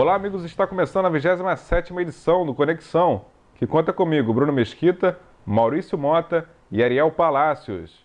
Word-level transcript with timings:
Olá, 0.00 0.14
amigos. 0.14 0.46
Está 0.46 0.66
começando 0.66 1.04
a 1.04 1.10
27 1.10 1.92
edição 1.98 2.46
do 2.46 2.54
Conexão, 2.54 3.26
que 3.56 3.66
conta 3.66 3.92
comigo, 3.92 4.32
Bruno 4.32 4.50
Mesquita, 4.50 5.20
Maurício 5.44 5.98
Mota 5.98 6.48
e 6.72 6.82
Ariel 6.82 7.12
Palácios. 7.12 8.02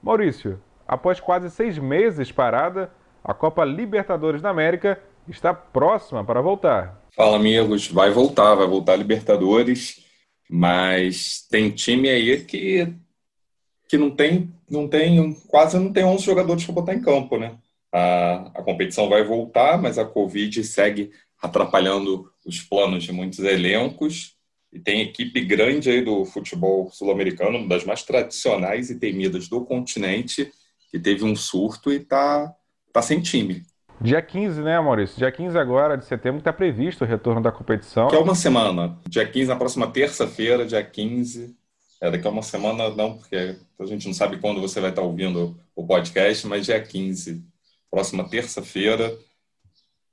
Maurício, 0.00 0.62
após 0.86 1.18
quase 1.18 1.50
seis 1.50 1.76
meses 1.76 2.30
parada, 2.30 2.92
a 3.24 3.34
Copa 3.34 3.64
Libertadores 3.64 4.40
da 4.40 4.50
América 4.50 5.02
está 5.26 5.52
próxima 5.52 6.24
para 6.24 6.40
voltar. 6.40 7.02
Fala, 7.16 7.34
amigos. 7.34 7.88
Vai 7.88 8.12
voltar, 8.12 8.54
vai 8.54 8.68
voltar 8.68 8.92
a 8.92 8.96
Libertadores, 8.96 10.06
mas 10.48 11.44
tem 11.50 11.70
time 11.70 12.08
aí 12.08 12.44
que, 12.44 12.86
que 13.88 13.98
não 13.98 14.12
tem, 14.12 14.48
não 14.70 14.86
tem, 14.86 15.34
quase 15.48 15.76
não 15.76 15.92
tem 15.92 16.04
11 16.04 16.24
jogadores 16.24 16.64
para 16.64 16.74
botar 16.76 16.94
em 16.94 17.02
campo, 17.02 17.36
né? 17.36 17.56
A, 17.92 18.52
a 18.54 18.62
competição 18.62 19.08
vai 19.08 19.24
voltar, 19.24 19.76
mas 19.76 19.98
a 19.98 20.04
Covid 20.04 20.62
segue 20.62 21.10
atrapalhando 21.42 22.30
os 22.46 22.60
planos 22.60 23.02
de 23.02 23.12
muitos 23.12 23.40
elencos. 23.40 24.36
E 24.72 24.78
tem 24.78 25.02
equipe 25.02 25.40
grande 25.42 25.90
aí 25.90 26.02
do 26.02 26.24
futebol 26.24 26.90
sul-americano, 26.90 27.58
uma 27.58 27.68
das 27.68 27.84
mais 27.84 28.02
tradicionais 28.04 28.88
e 28.88 28.98
temidas 28.98 29.48
do 29.48 29.62
continente, 29.64 30.50
que 30.90 30.98
teve 30.98 31.24
um 31.24 31.36
surto 31.36 31.92
e 31.92 31.96
está 31.96 32.54
tá 32.90 33.02
sem 33.02 33.20
time. 33.20 33.62
Dia 34.00 34.22
15, 34.22 34.62
né, 34.62 34.80
Maurício? 34.80 35.18
Dia 35.18 35.30
15 35.30 35.58
agora 35.58 35.96
de 35.96 36.06
setembro 36.06 36.38
está 36.38 36.52
previsto 36.52 37.04
o 37.04 37.06
retorno 37.06 37.42
da 37.42 37.52
competição. 37.52 38.08
Que 38.08 38.16
é 38.16 38.18
uma 38.18 38.34
semana. 38.34 38.98
Dia 39.08 39.28
15, 39.28 39.48
na 39.48 39.56
próxima 39.56 39.86
terça-feira, 39.88 40.64
dia 40.64 40.82
15. 40.82 41.54
É, 42.00 42.10
daqui 42.10 42.26
a 42.26 42.30
uma 42.30 42.42
semana 42.42 42.90
não, 42.90 43.16
porque 43.16 43.56
a 43.78 43.84
gente 43.84 44.06
não 44.06 44.14
sabe 44.14 44.38
quando 44.38 44.60
você 44.60 44.80
vai 44.80 44.90
estar 44.90 45.02
ouvindo 45.02 45.56
o 45.76 45.86
podcast, 45.86 46.46
mas 46.48 46.66
dia 46.66 46.80
15, 46.80 47.44
próxima 47.90 48.28
terça-feira, 48.28 49.16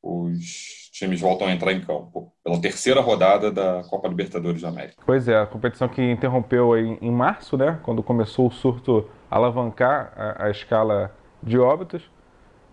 os 0.02 0.89
times 0.94 1.19
voltam 1.22 1.47
a 1.47 1.52
entrar 1.52 1.72
em 1.72 1.81
campo 1.81 2.31
pela 2.44 2.59
terceira 2.59 3.02
rodada 3.02 3.52
da 3.52 3.83
Copa 3.89 4.08
Libertadores 4.08 4.61
da 4.61 4.69
América. 4.69 5.02
Pois 5.05 5.28
é, 5.28 5.38
a 5.38 5.45
competição 5.45 5.88
que 5.88 6.02
interrompeu 6.02 6.78
em, 6.78 7.11
março, 7.11 7.58
né, 7.58 7.80
quando 7.83 8.02
começou 8.02 8.47
o 8.47 8.52
surto 8.52 9.09
alavancar 9.30 10.14
a, 10.16 10.45
a 10.45 10.50
escala 10.50 11.16
de 11.42 11.58
óbitos. 11.58 12.09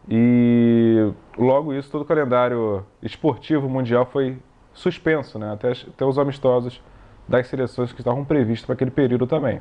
E 0.09 1.13
logo 1.37 1.75
isso, 1.75 1.91
todo 1.91 2.03
o 2.03 2.05
calendário 2.05 2.87
esportivo 3.03 3.69
mundial 3.69 4.07
foi 4.07 4.39
suspenso, 4.73 5.39
né, 5.39 5.53
até, 5.53 5.73
até 5.73 6.05
os 6.05 6.19
amistosos 6.19 6.81
das 7.29 7.49
seleções 7.49 7.93
que 7.93 8.01
estavam 8.01 8.25
previstos 8.25 8.67
para 8.67 8.75
aquele 8.75 8.91
período 8.91 9.27
também. 9.27 9.61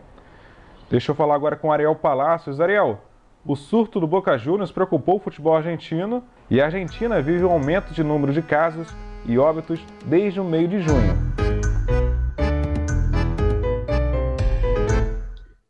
Deixa 0.89 1.11
eu 1.11 1.15
falar 1.15 1.33
agora 1.33 1.55
com 1.55 1.71
Ariel 1.71 1.95
Palácios. 1.95 2.61
Ariel, 2.61 3.01
o 3.45 3.55
surto 3.55 3.99
do 3.99 4.07
Boca 4.07 4.35
Juniors 4.37 4.71
preocupou 4.71 5.17
o 5.17 5.19
futebol 5.19 5.55
argentino 5.55 6.23
e 6.49 6.59
a 6.59 6.65
Argentina 6.65 7.21
vive 7.21 7.43
um 7.43 7.51
aumento 7.51 7.93
de 7.93 8.03
número 8.03 8.33
de 8.33 8.41
casos 8.41 8.87
e 9.27 9.37
óbitos 9.37 9.79
desde 10.05 10.39
o 10.39 10.43
meio 10.43 10.67
de 10.67 10.79
junho. 10.81 11.13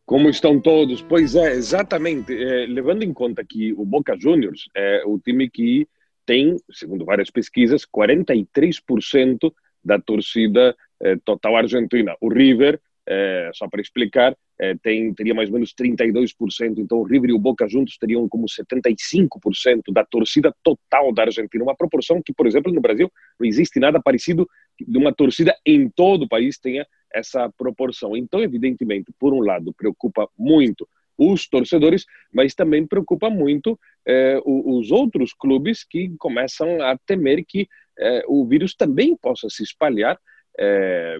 Como 0.05 0.29
estão 0.29 0.61
todos? 0.61 1.01
Pois 1.01 1.35
é, 1.35 1.51
exatamente. 1.51 2.31
É, 2.31 2.65
levando 2.65 3.03
em 3.03 3.11
conta 3.11 3.43
que 3.43 3.73
o 3.73 3.83
Boca 3.83 4.15
Juniors 4.17 4.69
é 4.73 5.03
o 5.05 5.19
time 5.19 5.49
que 5.49 5.85
tem, 6.25 6.55
segundo 6.71 7.03
várias 7.03 7.29
pesquisas, 7.29 7.85
43% 7.85 9.53
da 9.83 9.99
torcida 9.99 10.73
é, 11.01 11.17
total 11.17 11.57
argentina. 11.57 12.15
O 12.21 12.29
River 12.29 12.79
é, 13.05 13.51
só 13.53 13.67
para 13.67 13.81
explicar, 13.81 14.35
tem, 14.81 15.13
teria 15.13 15.33
mais 15.33 15.49
ou 15.49 15.53
menos 15.53 15.73
32%, 15.73 16.77
então 16.77 16.99
o 16.99 17.03
River 17.03 17.29
e 17.29 17.33
o 17.33 17.39
Boca 17.39 17.67
juntos 17.67 17.97
teriam 17.97 18.27
como 18.29 18.45
75% 18.45 19.91
da 19.91 20.05
torcida 20.05 20.55
total 20.63 21.13
da 21.13 21.23
Argentina, 21.23 21.63
uma 21.63 21.75
proporção 21.75 22.21
que, 22.21 22.33
por 22.33 22.47
exemplo, 22.47 22.71
no 22.71 22.79
Brasil 22.79 23.11
não 23.39 23.45
existe 23.45 23.79
nada 23.79 24.01
parecido 24.01 24.47
de 24.79 24.97
uma 24.97 25.13
torcida 25.13 25.55
em 25.65 25.89
todo 25.89 26.23
o 26.23 26.27
país 26.27 26.57
tenha 26.57 26.85
essa 27.13 27.49
proporção. 27.57 28.15
Então, 28.15 28.41
evidentemente, 28.41 29.11
por 29.19 29.33
um 29.33 29.39
lado, 29.39 29.73
preocupa 29.73 30.29
muito 30.37 30.87
os 31.17 31.47
torcedores, 31.47 32.05
mas 32.33 32.53
também 32.53 32.85
preocupa 32.85 33.29
muito 33.29 33.79
eh, 34.05 34.39
os 34.45 34.91
outros 34.91 35.33
clubes 35.33 35.83
que 35.83 36.13
começam 36.17 36.81
a 36.81 36.97
temer 36.97 37.45
que 37.47 37.69
eh, 37.97 38.23
o 38.27 38.45
vírus 38.45 38.75
também 38.75 39.15
possa 39.15 39.49
se 39.49 39.63
espalhar 39.63 40.19
eh, 40.59 41.17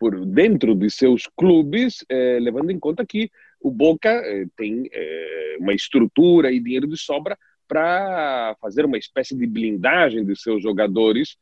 por 0.00 0.24
dentro 0.24 0.74
de 0.74 0.88
seus 0.88 1.28
clubes, 1.36 2.02
eh, 2.08 2.38
levando 2.40 2.70
em 2.70 2.78
conta 2.78 3.04
que 3.04 3.30
o 3.60 3.70
Boca 3.70 4.08
eh, 4.08 4.46
tem 4.56 4.88
eh, 4.90 5.58
uma 5.60 5.74
estrutura 5.74 6.50
e 6.50 6.58
dinheiro 6.58 6.86
de 6.86 6.96
sobra 6.96 7.38
para 7.68 8.56
fazer 8.62 8.86
uma 8.86 8.96
espécie 8.96 9.36
de 9.36 9.46
blindagem 9.46 10.24
de 10.24 10.34
seus 10.34 10.62
jogadores 10.62 11.36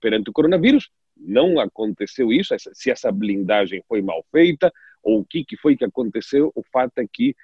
perante 0.00 0.30
o 0.30 0.32
coronavírus. 0.32 0.90
Não 1.16 1.58
aconteceu 1.58 2.32
isso. 2.32 2.54
Se 2.72 2.88
essa 2.88 3.10
blindagem 3.10 3.82
foi 3.88 4.00
mal 4.00 4.24
feita 4.30 4.72
ou 5.02 5.18
o 5.18 5.24
que, 5.24 5.44
que 5.44 5.56
foi 5.56 5.76
que 5.76 5.84
aconteceu, 5.84 6.52
o 6.54 6.62
fato 6.62 6.98
é 6.98 7.06
que 7.12 7.34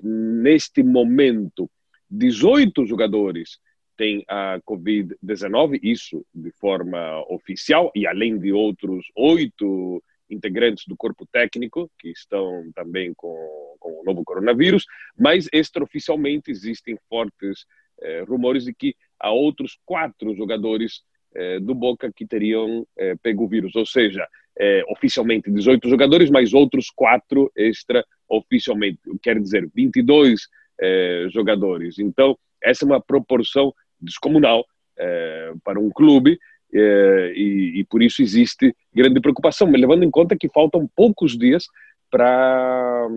neste 0.00 0.84
momento 0.84 1.68
18 2.08 2.86
jogadores 2.86 3.58
tem 4.02 4.24
a 4.26 4.58
Covid-19, 4.68 5.78
isso 5.80 6.26
de 6.34 6.50
forma 6.50 7.24
oficial, 7.32 7.92
e 7.94 8.04
além 8.04 8.36
de 8.36 8.52
outros 8.52 9.06
oito 9.14 10.02
integrantes 10.28 10.88
do 10.88 10.96
corpo 10.96 11.24
técnico 11.24 11.88
que 11.96 12.08
estão 12.08 12.68
também 12.74 13.14
com, 13.14 13.36
com 13.78 14.00
o 14.00 14.04
novo 14.04 14.24
coronavírus, 14.24 14.84
mas 15.16 15.46
extraoficialmente 15.52 16.50
existem 16.50 16.98
fortes 17.08 17.64
eh, 18.00 18.24
rumores 18.26 18.64
de 18.64 18.74
que 18.74 18.96
há 19.20 19.30
outros 19.30 19.78
quatro 19.84 20.34
jogadores 20.34 21.02
eh, 21.36 21.60
do 21.60 21.72
Boca 21.72 22.10
que 22.12 22.26
teriam 22.26 22.84
eh, 22.98 23.14
pego 23.22 23.44
o 23.44 23.48
vírus, 23.48 23.76
ou 23.76 23.86
seja, 23.86 24.26
eh, 24.58 24.82
oficialmente 24.88 25.48
18 25.48 25.88
jogadores, 25.88 26.28
mas 26.28 26.52
outros 26.52 26.90
quatro 26.90 27.52
extra-oficialmente, 27.54 28.98
quer 29.22 29.38
dizer, 29.38 29.70
22 29.72 30.48
eh, 30.80 31.26
jogadores. 31.30 32.00
Então, 32.00 32.36
essa 32.62 32.84
é 32.84 32.86
uma 32.86 33.00
proporção 33.00 33.74
descomunal 34.02 34.64
é, 34.98 35.52
para 35.64 35.80
um 35.80 35.90
clube 35.90 36.38
é, 36.74 37.32
e, 37.36 37.80
e, 37.80 37.84
por 37.84 38.02
isso 38.02 38.22
existe 38.22 38.74
grande 38.94 39.20
preocupação, 39.20 39.70
mas 39.70 39.80
levando 39.80 40.04
em 40.04 40.10
conta 40.10 40.36
que 40.36 40.48
faltam 40.48 40.88
poucos 40.96 41.36
dias 41.36 41.66
para 42.10 43.08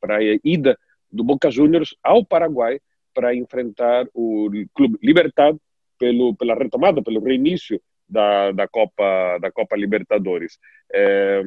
para 0.00 0.18
a 0.18 0.20
ida 0.44 0.78
do 1.10 1.24
Boca 1.24 1.50
Juniors 1.50 1.96
ao 2.02 2.24
Paraguai 2.24 2.78
para 3.14 3.34
enfrentar 3.34 4.06
o 4.12 4.50
Clube 4.74 4.98
Libertad 5.02 5.56
pelo 5.98 6.34
pela 6.36 6.54
retomada, 6.54 7.02
pelo 7.02 7.22
reinício 7.22 7.80
da, 8.08 8.52
da 8.52 8.68
Copa 8.68 9.38
da 9.40 9.50
Copa 9.50 9.76
Libertadores. 9.76 10.58
É, 10.92 11.42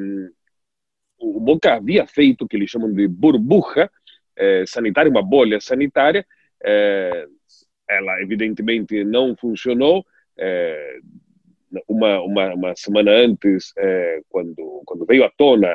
o 1.19 1.39
Boca 1.39 1.73
havia 1.73 2.07
feito 2.07 2.45
o 2.45 2.47
que 2.47 2.55
eles 2.55 2.69
chamam 2.69 2.91
de 2.91 3.07
burbuja 3.07 3.89
é, 4.35 4.63
sanitária, 4.67 5.09
uma 5.09 5.23
bolha 5.23 5.59
sanitária, 5.59 6.25
é, 6.63 7.27
ela 7.89 8.21
evidentemente 8.21 9.03
não 9.03 9.35
funcionou. 9.35 10.05
É, 10.37 10.99
uma, 11.87 12.21
uma, 12.21 12.53
uma, 12.53 12.75
semana 12.75 13.11
antes, 13.11 13.73
é, 13.77 14.21
quando, 14.29 14.81
quando 14.85 15.05
veio 15.05 15.23
à 15.23 15.29
tona 15.29 15.73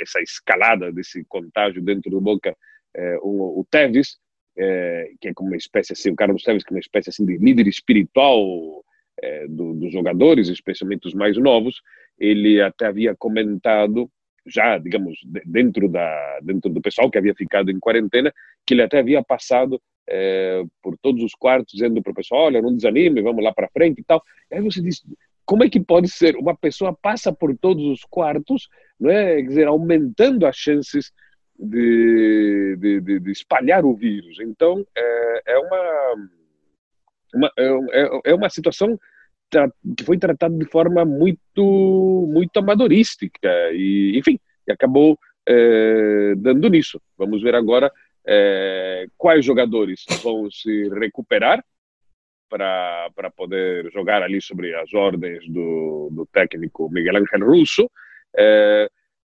essa 0.00 0.20
escalada 0.20 0.92
desse 0.92 1.24
contágio 1.24 1.82
dentro 1.82 2.10
do 2.10 2.20
Boca, 2.20 2.56
é, 2.94 3.18
o, 3.20 3.60
o 3.60 3.66
Tevez, 3.70 4.18
é, 4.56 5.10
que 5.20 5.28
é 5.28 5.34
como 5.34 5.50
uma 5.50 5.56
espécie 5.56 5.92
assim, 5.92 6.10
o 6.10 6.16
Carlos 6.16 6.42
Tevez, 6.42 6.64
que 6.64 6.72
é 6.72 6.76
uma 6.76 6.80
espécie 6.80 7.10
assim 7.10 7.24
de 7.24 7.36
líder 7.36 7.66
espiritual 7.66 8.84
é, 9.22 9.46
do, 9.48 9.74
dos 9.74 9.92
jogadores, 9.92 10.48
especialmente 10.48 11.06
os 11.06 11.14
mais 11.14 11.36
novos, 11.36 11.82
ele 12.18 12.60
até 12.60 12.86
havia 12.86 13.14
comentado 13.14 14.10
já, 14.46 14.78
digamos, 14.78 15.18
dentro 15.44 15.88
da 15.88 16.38
dentro 16.40 16.70
do 16.70 16.80
pessoal 16.80 17.10
que 17.10 17.18
havia 17.18 17.34
ficado 17.34 17.70
em 17.70 17.80
quarentena, 17.80 18.32
que 18.64 18.74
ele 18.74 18.82
até 18.82 19.00
havia 19.00 19.22
passado 19.22 19.82
é, 20.08 20.62
por 20.82 20.96
todos 20.98 21.22
os 21.22 21.34
quartos, 21.34 21.74
dizendo 21.74 22.02
para 22.02 22.12
o 22.12 22.14
pessoal: 22.14 22.44
olha, 22.44 22.62
não 22.62 22.74
desanime, 22.74 23.22
vamos 23.22 23.42
lá 23.42 23.52
para 23.52 23.68
frente 23.68 24.00
e 24.00 24.04
tal. 24.04 24.22
Aí 24.52 24.60
você 24.60 24.80
diz: 24.80 25.02
como 25.44 25.64
é 25.64 25.70
que 25.70 25.80
pode 25.80 26.08
ser? 26.08 26.36
Uma 26.36 26.56
pessoa 26.56 26.92
passa 26.92 27.32
por 27.32 27.56
todos 27.56 27.84
os 27.84 28.04
quartos, 28.04 28.68
não 28.98 29.10
é? 29.10 29.36
Quer 29.36 29.48
dizer, 29.48 29.66
aumentando 29.66 30.46
as 30.46 30.56
chances 30.56 31.12
de, 31.58 32.76
de, 32.78 33.20
de 33.20 33.30
espalhar 33.30 33.84
o 33.84 33.94
vírus. 33.94 34.38
Então, 34.40 34.84
é, 34.96 35.42
é 35.46 35.58
uma, 35.58 36.14
uma, 37.34 37.52
é, 37.58 38.30
é 38.30 38.34
uma 38.34 38.50
situação 38.50 38.98
que 39.96 40.04
foi 40.04 40.18
tratada 40.18 40.56
de 40.56 40.64
forma 40.66 41.04
muito, 41.04 42.28
muito 42.28 42.58
amadorística 42.58 43.48
e, 43.72 44.18
enfim, 44.18 44.38
acabou 44.68 45.18
é, 45.48 46.34
dando 46.36 46.68
nisso. 46.68 47.00
Vamos 47.16 47.42
ver 47.42 47.54
agora 47.54 47.90
é, 48.26 49.06
quais 49.16 49.44
jogadores 49.44 50.04
vão 50.22 50.50
se 50.50 50.88
recuperar 50.88 51.64
para 52.48 53.30
poder 53.36 53.90
jogar 53.92 54.22
ali 54.22 54.40
sobre 54.40 54.74
as 54.74 54.92
ordens 54.94 55.46
do, 55.48 56.08
do 56.12 56.26
técnico 56.26 56.88
Miguel 56.90 57.16
Ángel 57.16 57.46
Russo. 57.46 57.90
É, 58.36 58.88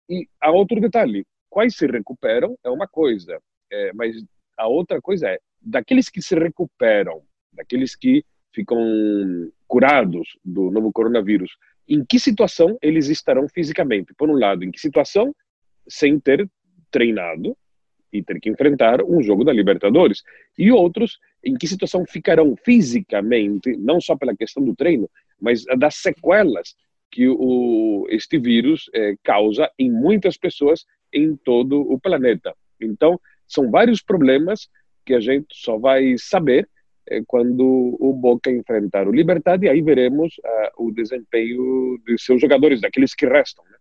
e 0.09 0.27
há 0.39 0.51
outro 0.51 0.79
detalhe: 0.79 1.25
quais 1.49 1.75
se 1.75 1.87
recuperam 1.87 2.57
é 2.63 2.69
uma 2.69 2.87
coisa, 2.87 3.39
é, 3.71 3.91
mas 3.93 4.15
a 4.57 4.67
outra 4.67 5.01
coisa 5.01 5.29
é 5.29 5.39
daqueles 5.61 6.09
que 6.09 6.21
se 6.21 6.35
recuperam, 6.35 7.21
daqueles 7.53 7.95
que 7.95 8.23
ficam 8.53 8.79
curados 9.67 10.37
do 10.43 10.69
novo 10.69 10.91
coronavírus, 10.91 11.55
em 11.87 12.03
que 12.03 12.19
situação 12.19 12.77
eles 12.81 13.07
estarão 13.07 13.47
fisicamente? 13.47 14.13
Por 14.13 14.29
um 14.29 14.37
lado, 14.37 14.63
em 14.63 14.71
que 14.71 14.79
situação? 14.79 15.33
Sem 15.87 16.19
ter 16.19 16.49
treinado 16.91 17.57
e 18.11 18.23
ter 18.23 18.39
que 18.39 18.49
enfrentar 18.49 19.01
um 19.03 19.21
jogo 19.21 19.43
da 19.43 19.53
Libertadores. 19.53 20.21
E 20.57 20.71
outros, 20.71 21.17
em 21.43 21.55
que 21.55 21.67
situação 21.67 22.05
ficarão 22.05 22.55
fisicamente, 22.63 23.75
não 23.77 24.01
só 24.01 24.15
pela 24.15 24.35
questão 24.35 24.63
do 24.63 24.75
treino, 24.75 25.09
mas 25.39 25.63
das 25.77 25.95
sequelas 25.95 26.75
que 27.09 27.27
o, 27.27 28.07
este 28.09 28.37
vírus 28.37 28.89
eh, 28.93 29.15
causa 29.23 29.69
em 29.77 29.91
muitas 29.91 30.37
pessoas 30.37 30.85
em 31.13 31.35
todo 31.35 31.81
o 31.81 31.99
planeta. 31.99 32.55
Então, 32.79 33.19
são 33.45 33.69
vários 33.69 34.01
problemas 34.01 34.69
que 35.05 35.13
a 35.13 35.19
gente 35.19 35.47
só 35.51 35.77
vai 35.77 36.15
saber 36.17 36.69
eh, 37.07 37.21
quando 37.27 37.97
o 37.99 38.13
Boca 38.13 38.49
enfrentar 38.49 39.07
o 39.07 39.11
Libertad 39.11 39.61
e 39.61 39.69
aí 39.69 39.81
veremos 39.81 40.37
uh, 40.37 40.87
o 40.87 40.91
desempenho 40.91 41.99
de 42.05 42.17
seus 42.17 42.39
jogadores, 42.39 42.79
daqueles 42.79 43.13
que 43.13 43.27
restam, 43.27 43.63
né? 43.65 43.77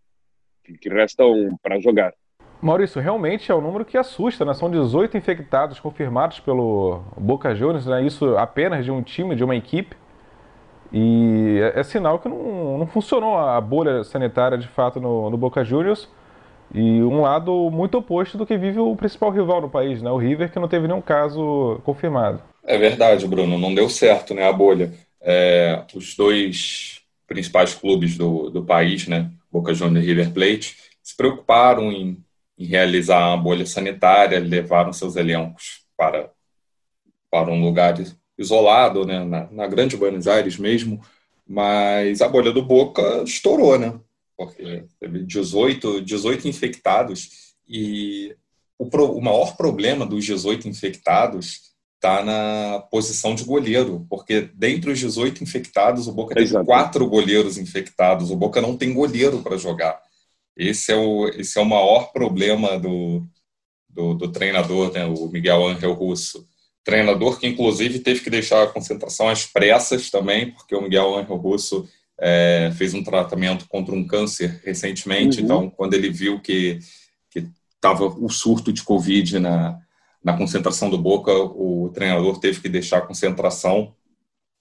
que 0.80 0.88
restam 0.88 1.56
para 1.62 1.78
jogar. 1.78 2.12
Maurício, 2.62 3.00
realmente 3.00 3.50
é 3.50 3.54
um 3.54 3.60
número 3.60 3.84
que 3.84 3.96
assusta, 3.96 4.44
né? 4.44 4.52
São 4.52 4.70
18 4.70 5.16
infectados 5.16 5.80
confirmados 5.80 6.40
pelo 6.40 7.02
Boca 7.16 7.54
Juniors, 7.54 7.86
né? 7.86 8.04
Isso 8.04 8.36
apenas 8.36 8.84
de 8.84 8.90
um 8.90 9.02
time, 9.02 9.34
de 9.34 9.42
uma 9.42 9.56
equipe. 9.56 9.96
E 10.92 11.58
é, 11.74 11.80
é 11.80 11.82
sinal 11.82 12.18
que 12.18 12.28
não, 12.28 12.78
não 12.78 12.86
funcionou 12.86 13.38
a 13.38 13.60
bolha 13.60 14.04
sanitária 14.04 14.58
de 14.58 14.68
fato 14.68 15.00
no, 15.00 15.30
no 15.30 15.36
Boca 15.36 15.64
Juniors. 15.64 16.08
E 16.72 17.02
um 17.02 17.22
lado 17.22 17.70
muito 17.70 17.98
oposto 17.98 18.38
do 18.38 18.46
que 18.46 18.56
vive 18.56 18.78
o 18.78 18.94
principal 18.94 19.30
rival 19.30 19.60
no 19.60 19.68
país, 19.68 20.00
né? 20.02 20.10
O 20.10 20.18
River, 20.18 20.52
que 20.52 20.58
não 20.58 20.68
teve 20.68 20.86
nenhum 20.86 21.00
caso 21.00 21.80
confirmado. 21.84 22.40
É 22.62 22.78
verdade, 22.78 23.26
Bruno. 23.26 23.58
Não 23.58 23.74
deu 23.74 23.88
certo, 23.88 24.34
né? 24.34 24.48
A 24.48 24.52
bolha. 24.52 24.92
É, 25.20 25.82
os 25.94 26.14
dois 26.14 27.00
principais 27.26 27.74
clubes 27.74 28.16
do, 28.16 28.50
do 28.50 28.64
país, 28.64 29.08
né? 29.08 29.30
Boca 29.50 29.74
Juniors 29.74 30.04
e 30.04 30.08
River 30.08 30.32
Plate, 30.32 30.76
se 31.02 31.16
preocuparam 31.16 31.90
em 31.90 32.18
em 32.60 32.66
realizar 32.66 33.26
uma 33.28 33.42
bolha 33.42 33.64
sanitária, 33.64 34.38
levaram 34.38 34.92
seus 34.92 35.16
elencos 35.16 35.80
para, 35.96 36.30
para 37.30 37.50
um 37.50 37.64
lugar 37.64 37.98
isolado, 38.36 39.06
né, 39.06 39.24
na, 39.24 39.50
na 39.50 39.66
Grande 39.66 39.96
Buenos 39.96 40.28
Aires 40.28 40.58
mesmo, 40.58 41.00
mas 41.48 42.20
a 42.20 42.28
bolha 42.28 42.52
do 42.52 42.62
Boca 42.62 43.22
estourou, 43.24 43.78
né? 43.78 43.98
Porque 44.36 44.84
teve 45.00 45.24
18, 45.24 46.02
18 46.02 46.48
infectados 46.48 47.54
e 47.66 48.36
o, 48.78 48.86
pro, 48.86 49.10
o 49.10 49.22
maior 49.22 49.56
problema 49.56 50.04
dos 50.04 50.22
18 50.26 50.68
infectados 50.68 51.70
está 51.94 52.22
na 52.22 52.80
posição 52.90 53.34
de 53.34 53.44
goleiro, 53.44 54.06
porque 54.08 54.50
dentre 54.54 54.90
os 54.90 54.98
18 54.98 55.42
infectados, 55.42 56.06
o 56.06 56.12
Boca 56.12 56.34
teve 56.34 56.64
quatro 56.64 57.06
goleiros 57.06 57.56
infectados. 57.58 58.30
O 58.30 58.36
Boca 58.36 58.60
não 58.60 58.76
tem 58.76 58.92
goleiro 58.92 59.42
para 59.42 59.56
jogar. 59.56 60.00
Esse 60.56 60.92
é 60.92 60.96
o, 60.96 61.28
esse 61.28 61.58
é 61.58 61.62
o 61.62 61.66
maior 61.66 62.12
problema 62.12 62.78
do, 62.78 63.22
do, 63.88 64.14
do 64.14 64.32
treinador, 64.32 64.92
né, 64.92 65.06
o 65.06 65.28
Miguel 65.28 65.66
Angel 65.66 65.92
Russo. 65.92 66.46
Treinador 66.84 67.38
que, 67.38 67.46
inclusive, 67.46 67.98
teve 67.98 68.20
que 68.20 68.30
deixar 68.30 68.62
a 68.62 68.66
concentração 68.66 69.28
às 69.28 69.46
pressas 69.46 70.10
também, 70.10 70.50
porque 70.52 70.74
o 70.74 70.82
Miguel 70.82 71.16
Angel 71.16 71.36
Russo 71.36 71.88
é, 72.18 72.72
fez 72.76 72.94
um 72.94 73.02
tratamento 73.02 73.66
contra 73.68 73.94
um 73.94 74.06
câncer 74.06 74.60
recentemente. 74.64 75.38
Uhum. 75.38 75.44
Então, 75.44 75.70
quando 75.70 75.94
ele 75.94 76.10
viu 76.10 76.40
que 76.40 76.78
estava 77.80 78.04
o 78.04 78.28
surto 78.28 78.72
de 78.72 78.82
Covid 78.82 79.38
na, 79.38 79.78
na 80.22 80.36
concentração 80.36 80.90
do 80.90 80.98
Boca, 80.98 81.32
o 81.32 81.90
treinador 81.94 82.38
teve 82.38 82.60
que 82.60 82.68
deixar 82.68 82.98
a 82.98 83.06
concentração. 83.06 83.94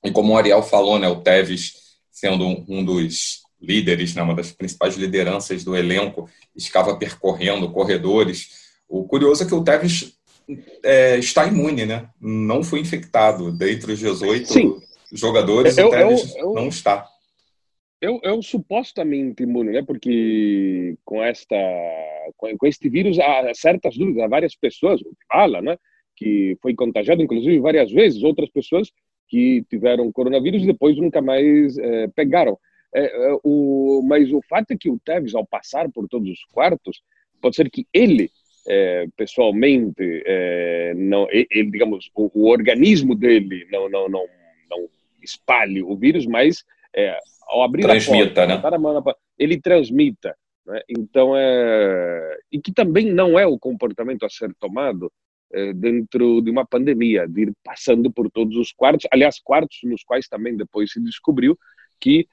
E 0.03 0.11
como 0.11 0.33
o 0.33 0.37
Ariel 0.37 0.63
falou, 0.63 0.97
né, 0.97 1.09
o 1.09 1.21
Tevez 1.21 1.73
sendo 2.11 2.45
um, 2.45 2.65
um 2.67 2.85
dos 2.85 3.41
líderes, 3.61 4.15
né, 4.15 4.21
uma 4.21 4.35
das 4.35 4.51
principais 4.51 4.95
lideranças 4.95 5.63
do 5.63 5.75
elenco, 5.75 6.29
estava 6.55 6.97
percorrendo 6.97 7.71
corredores. 7.71 8.49
O 8.87 9.05
curioso 9.05 9.43
é 9.43 9.47
que 9.47 9.53
o 9.53 9.63
Tevez 9.63 10.17
é, 10.83 11.17
está 11.17 11.45
imune, 11.45 11.85
né? 11.85 12.09
Não 12.19 12.63
foi 12.63 12.79
infectado. 12.79 13.51
Dentre 13.51 13.93
os 13.93 13.99
18 13.99 14.47
Sim. 14.47 14.81
jogadores, 15.11 15.77
eu, 15.77 15.87
o 15.87 15.89
Tevez 15.91 16.35
eu, 16.35 16.47
eu, 16.47 16.53
não 16.53 16.67
está. 16.67 17.05
Eu, 18.01 18.19
eu 18.23 18.41
supostamente 18.41 19.43
imune, 19.43 19.71
né? 19.71 19.83
Porque 19.83 20.97
com 21.03 21.23
esta 21.23 21.55
com, 22.37 22.57
com 22.57 22.67
este 22.67 22.89
vírus 22.89 23.19
há 23.19 23.51
certas 23.53 23.97
dúvidas, 23.97 24.23
há 24.23 24.27
várias 24.27 24.55
pessoas, 24.55 25.01
fala, 25.31 25.61
né? 25.61 25.77
Que 26.15 26.57
foi 26.61 26.73
contagiado, 26.73 27.21
inclusive 27.21 27.59
várias 27.59 27.91
vezes, 27.91 28.23
outras 28.23 28.49
pessoas 28.49 28.89
que 29.27 29.63
tiveram 29.69 30.11
coronavírus 30.11 30.63
e 30.63 30.67
depois 30.67 30.97
nunca 30.97 31.21
mais 31.21 31.77
é, 31.77 32.07
pegaram. 32.07 32.57
É, 32.93 33.05
é, 33.05 33.39
o, 33.43 34.01
mas 34.03 34.31
o 34.31 34.41
fato 34.41 34.71
é 34.71 34.77
que 34.77 34.89
o 34.89 34.99
Tevez, 34.99 35.35
ao 35.35 35.45
passar 35.45 35.89
por 35.91 36.07
todos 36.07 36.29
os 36.29 36.43
quartos, 36.51 37.01
pode 37.41 37.55
ser 37.55 37.69
que 37.69 37.87
ele, 37.93 38.29
é, 38.67 39.07
pessoalmente, 39.15 40.23
é, 40.25 40.93
não, 40.95 41.27
ele, 41.29 41.71
digamos, 41.71 42.09
o, 42.15 42.31
o, 42.33 42.49
organismo 42.49 43.15
dele 43.15 43.67
não, 43.71 43.89
não, 43.89 44.09
não, 44.09 44.25
não 44.69 44.89
espalhe 45.21 45.83
o 45.83 45.95
vírus, 45.95 46.25
mas 46.25 46.63
é, 46.95 47.17
ao 47.47 47.63
abrir 47.63 47.83
Transmita, 47.83 48.43
a 48.43 48.47
porta, 48.47 48.71
né? 48.71 48.99
a 49.09 49.15
ele 49.37 49.59
transmita. 49.59 50.35
Né? 50.65 50.81
Então, 50.89 51.35
é, 51.35 52.37
e 52.51 52.59
que 52.59 52.71
também 52.71 53.11
não 53.11 53.37
é 53.37 53.45
o 53.45 53.59
comportamento 53.59 54.25
a 54.25 54.29
ser 54.29 54.53
tomado 54.59 55.11
é, 55.51 55.73
dentro 55.73 56.41
de 56.41 56.51
uma 56.51 56.65
pandemia, 56.65 57.27
de 57.27 57.43
ir 57.43 57.53
passando 57.63 58.11
por 58.11 58.29
todos 58.29 58.55
os 58.57 58.71
quartos, 58.71 59.07
aliás, 59.11 59.39
quartos 59.39 59.79
nos 59.83 60.03
quais 60.03 60.27
também 60.27 60.55
depois 60.55 60.91
se 60.91 61.01
descobriu 61.01 61.57
que 61.99 62.27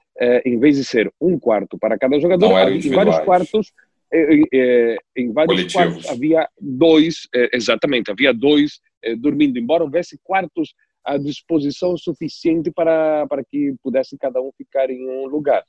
em 0.44 0.58
vez 0.58 0.76
de 0.76 0.84
ser 0.84 1.12
um 1.20 1.38
quarto 1.38 1.78
para 1.78 1.98
cada 1.98 2.18
jogador, 2.18 2.70
em 2.70 2.90
vários 2.90 3.18
quartos, 3.20 3.72
eh, 4.12 4.40
eh, 4.52 4.96
em 5.16 5.32
vários 5.32 5.54
Coletivos. 5.54 5.72
quartos 5.74 6.10
havia 6.10 6.48
dois, 6.60 7.28
exatamente, 7.52 8.10
havia 8.10 8.32
dois 8.32 8.80
dormindo, 9.18 9.58
embora 9.58 9.84
houvesse 9.84 10.18
quartos 10.22 10.74
à 11.04 11.16
disposição 11.16 11.96
suficiente 11.96 12.70
para, 12.70 13.26
para 13.28 13.44
que 13.44 13.74
pudesse 13.82 14.16
cada 14.18 14.40
um 14.40 14.50
ficar 14.56 14.90
em 14.90 15.08
um 15.08 15.26
lugar. 15.26 15.64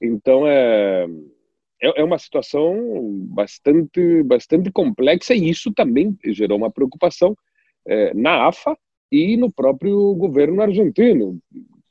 Então, 0.00 0.46
é, 0.46 1.06
é, 1.80 2.00
é 2.00 2.04
uma 2.04 2.18
situação 2.18 2.76
bastante, 3.30 4.22
bastante 4.24 4.70
complexa 4.70 5.34
e 5.34 5.48
isso 5.48 5.72
também 5.72 6.16
gerou 6.26 6.58
uma 6.58 6.70
preocupação 6.70 7.36
na 8.14 8.48
AFA 8.48 8.76
e 9.10 9.36
no 9.36 9.52
próprio 9.52 10.14
governo 10.14 10.60
argentino. 10.60 11.38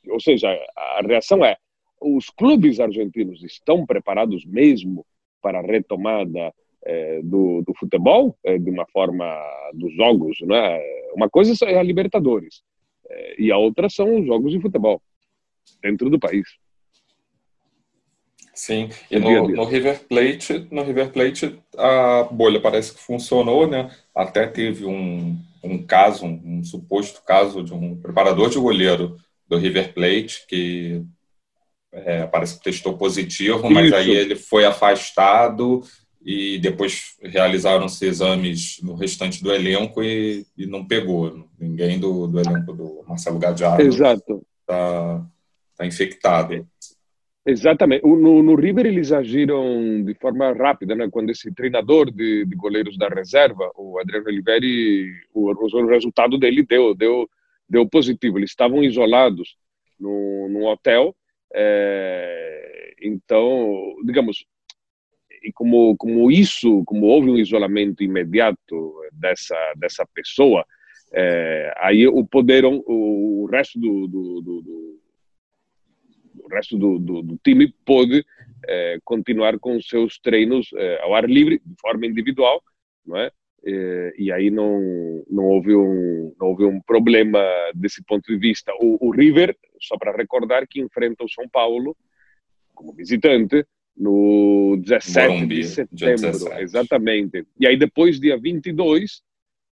Ou 0.10 0.20
seja, 0.20 0.50
a 0.76 1.02
reação 1.06 1.44
é: 1.46 1.56
os 2.04 2.30
clubes 2.30 2.80
argentinos 2.80 3.42
estão 3.44 3.86
preparados 3.86 4.46
mesmo 4.46 5.06
para 5.42 5.60
a 5.60 5.62
retomada 5.62 6.54
é, 6.86 7.22
do, 7.24 7.62
do, 7.62 7.74
futebol, 7.74 8.38
é, 8.44 8.58
de 8.58 8.70
uma 8.70 8.86
forma 8.88 9.26
dos 9.74 9.94
jogos, 9.96 10.38
né? 10.42 10.80
Uma 11.14 11.30
coisa 11.30 11.54
é 11.66 11.78
a 11.78 11.84
Libertadores 11.84 12.62
é, 13.10 13.42
e 13.42 13.52
a 13.52 13.58
outra 13.58 13.90
são 13.90 14.20
os 14.20 14.26
jogos 14.26 14.52
de 14.52 14.60
futebol 14.60 15.02
dentro 15.82 16.10
do 16.10 16.20
país. 16.20 16.48
Sim, 18.54 18.90
e 19.10 19.18
no, 19.18 19.48
no, 19.48 19.64
River 19.64 20.06
Plate, 20.08 20.68
no 20.70 20.84
River 20.84 21.12
Plate 21.12 21.60
a 21.76 22.24
bolha 22.32 22.62
parece 22.62 22.94
que 22.94 23.02
funcionou, 23.02 23.68
né? 23.68 23.90
Até 24.14 24.46
teve 24.46 24.86
um, 24.86 25.36
um 25.64 25.84
caso, 25.84 26.26
um, 26.26 26.40
um 26.46 26.64
suposto 26.64 27.24
caso 27.24 27.64
de 27.64 27.74
um 27.74 27.96
preparador 28.00 28.50
de 28.50 28.60
goleiro 28.60 29.18
do 29.48 29.58
River 29.58 29.94
Plate 29.94 30.46
que 30.48 31.04
é, 31.94 32.26
parece 32.26 32.58
que 32.58 32.64
testou 32.64 32.98
positivo, 32.98 33.70
mas 33.70 33.88
Isso. 33.88 33.96
aí 33.96 34.10
ele 34.10 34.36
foi 34.36 34.66
afastado 34.66 35.82
e 36.26 36.58
depois 36.58 37.16
realizaram-se 37.22 38.06
exames 38.06 38.80
no 38.82 38.96
restante 38.96 39.44
do 39.44 39.54
elenco 39.54 40.02
e, 40.02 40.46
e 40.58 40.66
não 40.66 40.86
pegou. 40.86 41.48
Ninguém 41.60 42.00
do, 42.00 42.28
do 42.28 42.40
elenco 42.40 42.74
do 42.74 43.04
Marcelo 43.08 43.38
Gadiardo 43.38 43.84
está 43.84 45.26
tá 45.78 45.86
infectado. 45.86 46.66
Exatamente. 47.46 48.06
No, 48.06 48.42
no, 48.42 48.56
River 48.56 48.86
eles 48.86 49.12
agiram 49.12 50.02
de 50.02 50.14
forma 50.14 50.54
rápida, 50.54 50.96
né? 50.96 51.10
Quando 51.12 51.30
esse 51.30 51.54
treinador 51.54 52.10
de, 52.10 52.46
de 52.46 52.56
goleiros 52.56 52.98
da 52.98 53.10
reserva, 53.10 53.70
o 53.76 54.00
Adriano 54.00 54.28
Oliveri, 54.28 55.12
o, 55.34 55.52
o 55.52 55.88
resultado 55.88 56.38
dele 56.38 56.66
deu, 56.66 56.96
deu, 56.96 57.30
deu 57.70 57.86
positivo. 57.86 58.40
Eles 58.40 58.52
estavam 58.52 58.82
isolados 58.82 59.58
no, 60.00 60.48
no 60.50 60.66
hotel 60.68 61.14
é, 61.54 62.94
então, 63.02 63.96
digamos, 64.06 64.46
como 65.54 65.96
como 65.98 66.32
isso, 66.32 66.84
como 66.86 67.06
houve 67.08 67.30
um 67.30 67.38
isolamento 67.38 68.04
imediato 68.04 68.94
dessa 69.12 69.56
dessa 69.76 70.06
pessoa, 70.14 70.66
é, 71.14 71.74
aí 71.78 72.08
o 72.08 72.26
poderam 72.26 72.84
o, 72.88 73.44
o 73.44 73.46
resto 73.46 73.80
do, 73.80 74.08
do, 74.08 74.42
do, 74.42 74.62
do, 74.62 75.02
o 76.44 76.48
resto 76.50 76.78
do, 76.78 76.98
do, 76.98 77.22
do 77.22 77.40
time 77.44 77.74
pôde 77.86 78.26
é, 78.68 78.98
continuar 79.04 79.60
com 79.60 79.80
seus 79.82 80.18
treinos 80.18 80.70
é, 80.76 81.02
ao 81.02 81.14
ar 81.14 81.30
livre, 81.30 81.62
de 81.64 81.76
forma 81.80 82.08
individual, 82.08 82.64
não 83.06 83.18
é? 83.18 83.32
Eh, 83.66 84.14
e 84.18 84.32
aí 84.32 84.50
não, 84.50 85.24
não, 85.30 85.46
houve 85.46 85.76
um, 85.76 86.34
não 86.40 86.48
houve 86.48 86.66
um 86.66 86.82
problema 86.82 87.40
desse 87.74 88.04
ponto 88.04 88.32
de 88.32 88.38
vista. 88.38 88.72
O, 88.80 89.08
o 89.08 89.12
River, 89.12 89.56
só 89.80 89.98
para 89.98 90.16
recordar, 90.16 90.68
que 90.68 90.82
enfrenta 90.82 91.24
o 91.24 91.30
São 91.30 91.48
Paulo 91.48 91.96
como 92.74 92.94
visitante 92.94 93.66
no 93.96 94.78
17 94.82 95.28
Morumbi, 95.28 95.56
de 95.56 95.64
setembro, 95.66 96.54
exatamente. 96.60 97.46
E 97.60 97.68
aí 97.68 97.78
depois, 97.78 98.20
dia 98.20 98.38
22, 98.38 99.22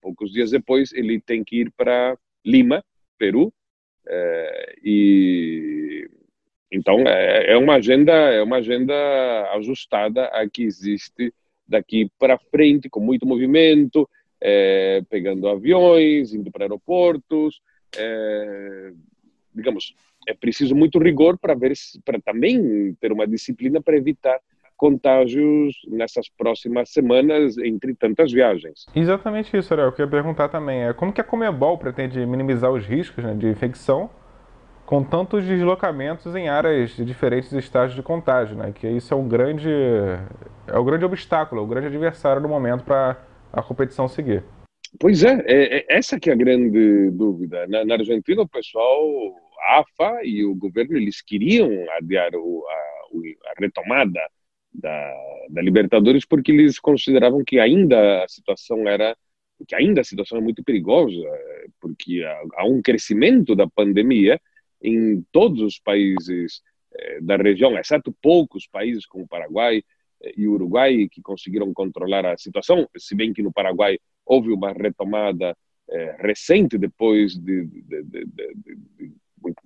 poucos 0.01 0.31
dias 0.31 0.51
depois, 0.51 0.93
ele 0.93 1.19
tem 1.19 1.43
que 1.43 1.61
ir 1.61 1.71
para 1.75 2.17
Lima, 2.45 2.83
Peru, 3.17 3.53
é, 4.07 4.75
e 4.83 6.09
então 6.71 6.99
é, 7.07 7.51
é, 7.53 7.57
uma 7.57 7.75
agenda 7.75 8.13
é 8.13 8.41
uma 8.41 8.57
agenda 8.57 8.93
ajustada 9.53 10.25
a 10.27 10.49
que 10.49 10.63
existe 10.63 11.33
daqui 11.71 12.09
para 12.19 12.37
frente 12.37 12.89
com 12.89 12.99
muito 12.99 13.25
movimento 13.25 14.07
é, 14.39 15.01
pegando 15.09 15.47
aviões 15.47 16.33
indo 16.33 16.51
para 16.51 16.65
aeroportos 16.65 17.61
é, 17.97 18.91
digamos 19.55 19.95
é 20.27 20.33
preciso 20.33 20.75
muito 20.75 20.99
rigor 20.99 21.37
para 21.37 21.55
ver 21.55 21.73
para 22.05 22.19
também 22.21 22.95
ter 22.99 23.11
uma 23.11 23.25
disciplina 23.25 23.81
para 23.81 23.97
evitar 23.97 24.39
contágios 24.81 25.75
nessas 25.87 26.27
próximas 26.27 26.89
semanas 26.89 27.55
entre 27.59 27.93
tantas 27.93 28.31
viagens. 28.31 28.87
Exatamente 28.95 29.55
isso, 29.55 29.71
Ariel. 29.71 29.89
Eu 29.89 29.91
queria 29.91 30.09
perguntar 30.09 30.49
também 30.49 30.85
é 30.85 30.91
como 30.91 31.13
que 31.13 31.21
a 31.21 31.23
Comebol 31.23 31.77
pretende 31.77 32.25
minimizar 32.25 32.71
os 32.71 32.83
riscos 32.83 33.23
né, 33.23 33.35
de 33.35 33.45
infecção 33.45 34.09
com 34.91 35.05
tantos 35.05 35.45
deslocamentos 35.45 36.35
em 36.35 36.49
áreas 36.49 36.97
de 36.97 37.05
diferentes 37.05 37.49
estágios 37.53 37.95
de 37.95 38.03
contágio, 38.03 38.57
né? 38.57 38.73
Que 38.73 38.89
isso 38.89 39.13
é 39.13 39.15
um 39.15 39.25
grande 39.25 39.69
é 40.67 40.77
o 40.77 40.83
grande 40.83 41.05
obstáculo, 41.05 41.63
o 41.63 41.65
grande 41.65 41.87
adversário 41.87 42.41
no 42.41 42.49
momento 42.49 42.83
para 42.83 43.17
a 43.53 43.63
competição 43.63 44.09
seguir. 44.09 44.43
Pois 44.99 45.23
é, 45.23 45.41
é, 45.45 45.77
é, 45.77 45.85
essa 45.87 46.19
que 46.19 46.29
é 46.29 46.33
a 46.33 46.35
grande 46.35 47.09
dúvida. 47.11 47.65
Na, 47.67 47.85
na 47.85 47.93
Argentina, 47.93 48.41
o 48.41 48.49
pessoal, 48.49 48.99
a 49.69 49.79
AFA 49.79 50.25
e 50.25 50.43
o 50.43 50.53
governo, 50.53 50.97
eles 50.97 51.21
queriam 51.21 51.69
adiar 51.91 52.35
o, 52.35 52.61
a, 52.67 53.51
a 53.51 53.53
retomada 53.57 54.19
da, 54.73 55.13
da 55.51 55.61
Libertadores 55.61 56.25
porque 56.25 56.51
eles 56.51 56.79
consideravam 56.79 57.45
que 57.45 57.61
ainda 57.61 58.25
a 58.25 58.27
situação 58.27 58.85
era 58.85 59.15
que 59.65 59.75
ainda 59.75 60.01
a 60.01 60.03
situação 60.03 60.39
é 60.39 60.41
muito 60.41 60.61
perigosa 60.65 61.23
porque 61.79 62.25
há, 62.25 62.61
há 62.61 62.65
um 62.65 62.81
crescimento 62.81 63.55
da 63.55 63.69
pandemia 63.69 64.37
em 64.81 65.23
todos 65.31 65.61
os 65.61 65.79
países 65.79 66.61
eh, 66.93 67.19
da 67.21 67.37
região, 67.37 67.77
exceto 67.77 68.15
poucos 68.21 68.67
países 68.67 69.05
como 69.05 69.27
Paraguai 69.27 69.83
eh, 70.21 70.33
e 70.37 70.47
Uruguai 70.47 71.07
que 71.11 71.21
conseguiram 71.21 71.73
controlar 71.73 72.25
a 72.25 72.37
situação, 72.37 72.87
se 72.97 73.15
bem 73.15 73.33
que 73.33 73.43
no 73.43 73.51
Paraguai 73.51 73.99
houve 74.25 74.51
uma 74.51 74.71
retomada 74.71 75.55
eh, 75.89 76.15
recente 76.19 76.77
depois 76.77 77.33
de, 77.33 77.65
de, 77.65 78.03
de, 78.03 78.25
de 78.25 79.11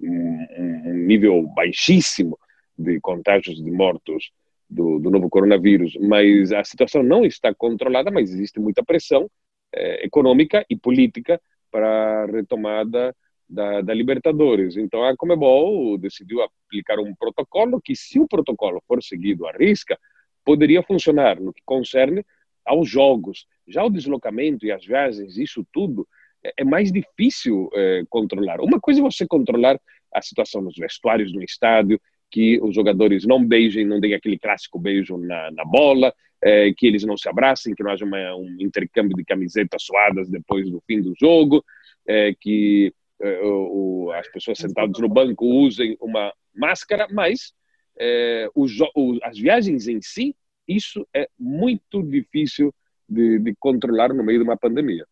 um, 0.10 0.93
nível 1.05 1.43
baixíssimo 1.55 2.38
de 2.77 3.00
contágios 3.00 3.63
de 3.63 3.72
mortos 3.72 4.31
do, 4.69 5.00
do, 5.00 5.10
novo 5.12 5.29
coronavírus, 5.29 5.95
mas 6.01 6.51
a 6.51 6.63
situação 6.63 7.03
não 7.03 7.25
está 7.25 7.53
controlada, 7.53 8.10
mas 8.10 8.31
existe 8.31 8.60
muita 8.60 8.84
pressão 8.84 9.29
eh, 9.72 10.05
econômica 10.05 10.65
e 10.69 10.75
política 10.75 11.39
para 11.69 12.24
a 12.24 12.25
retomada 12.25 13.15
da, 13.48 13.82
da, 13.82 13.94
Libertadores. 13.94 14.78
Então 14.78 15.04
a 15.04 15.16
Comebol 15.16 15.98
decidiu 15.98 16.42
aplicar 16.42 17.00
um 17.00 17.14
protocolo 17.16 17.82
que, 17.82 17.96
se 17.96 18.20
o 18.20 18.28
protocolo 18.28 18.82
for 18.88 19.02
seguido 19.04 19.48
à 19.48 19.52
risca, 19.52 19.98
poderia 20.44 20.84
funcionar 20.84 21.40
no 21.40 21.54
que 21.54 21.62
concerne 21.66 22.25
aos 22.66 22.90
jogos. 22.90 23.46
Já 23.68 23.84
o 23.84 23.90
deslocamento 23.90 24.66
e 24.66 24.72
as 24.72 24.86
viagens, 24.86 25.38
isso 25.38 25.66
tudo, 25.72 26.08
é, 26.44 26.54
é 26.58 26.64
mais 26.64 26.92
difícil 26.92 27.70
é, 27.74 28.04
controlar. 28.10 28.62
Uma 28.62 28.80
coisa 28.80 29.00
é 29.00 29.04
você 29.04 29.25
controlar 29.28 29.80
a 30.14 30.22
situação 30.22 30.62
nos 30.62 30.75
vestuários 30.75 31.34
no 31.34 31.44
estádio, 31.44 32.00
que 32.32 32.60
os 32.62 32.74
jogadores 32.74 33.25
não 33.25 33.44
beijem, 33.44 33.86
não 33.86 34.00
deem 34.00 34.14
aquele 34.14 34.38
clássico 34.38 34.80
beijo 34.80 35.18
na, 35.18 35.52
na 35.52 35.64
bola, 35.66 36.14
é, 36.44 36.72
que 36.74 36.86
eles 36.86 37.04
não 37.04 37.18
se 37.18 37.30
abracem, 37.30 37.74
que 37.74 37.84
não 37.84 37.92
haja 37.92 38.06
uma, 38.06 38.36
um 38.36 38.58
intercâmbio 38.60 39.16
de 39.16 39.24
camisetas 39.24 39.84
suadas 39.84 40.30
depois 40.30 40.70
do 40.70 40.82
fim 40.86 41.02
do 41.02 41.14
jogo, 41.20 41.64
é, 42.08 42.34
que 42.40 42.94
o, 43.22 44.12
as 44.13 44.27
pessoas 44.29 44.57
sentadas 44.57 45.00
no 45.00 45.10
banco 45.10 45.45
usem 45.45 45.98
uma 46.01 46.34
máscara, 46.53 47.07
mas 47.12 47.53
é, 48.00 48.50
o, 48.53 48.65
o, 48.95 49.19
as 49.24 49.38
viagens 49.38 49.88
em 49.88 50.01
si, 50.01 50.36
isso 50.67 51.07
é 51.13 51.27
muito 51.39 52.03
difícil 52.03 52.74
de, 53.07 53.39
de, 53.39 53.55
controlar 53.60 54.13
no 54.13 54.24
meio 54.24 54.39
de 54.39 54.43
uma 54.43 54.57
pandemia. 54.57 55.05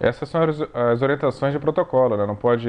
Essas 0.00 0.28
são 0.28 0.42
as, 0.42 0.60
as 0.74 1.02
orientações 1.02 1.52
de 1.52 1.58
protocolo, 1.58 2.16
né? 2.16 2.26
Não 2.26 2.36
pode 2.36 2.68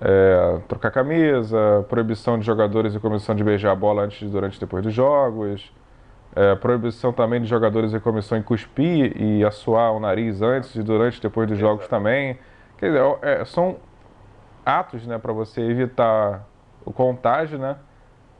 é, 0.00 0.60
trocar 0.68 0.90
camisa, 0.90 1.84
proibição 1.88 2.38
de 2.38 2.46
jogadores 2.46 2.94
e 2.94 3.00
comissão 3.00 3.34
de 3.34 3.42
beijar 3.42 3.72
a 3.72 3.76
bola 3.76 4.02
antes, 4.04 4.30
durante 4.30 4.56
e 4.56 4.60
depois 4.60 4.84
dos 4.84 4.94
jogos, 4.94 5.72
é, 6.36 6.54
proibição 6.54 7.12
também 7.12 7.40
de 7.40 7.48
jogadores 7.48 7.92
e 7.92 7.98
comissão 7.98 8.38
em 8.38 8.42
cuspir 8.42 9.20
e 9.20 9.44
assoar 9.44 9.92
o 9.92 9.98
nariz 9.98 10.40
antes, 10.40 10.72
durante 10.84 11.18
e 11.18 11.22
depois 11.22 11.48
dos 11.48 11.58
jogos 11.58 11.88
também. 11.88 12.38
Quer 12.80 12.86
dizer, 12.86 13.18
é, 13.20 13.44
são 13.44 13.76
atos 14.64 15.06
né, 15.06 15.18
para 15.18 15.34
você 15.34 15.60
evitar 15.60 16.46
o 16.82 16.90
contágio, 16.90 17.58
né? 17.58 17.76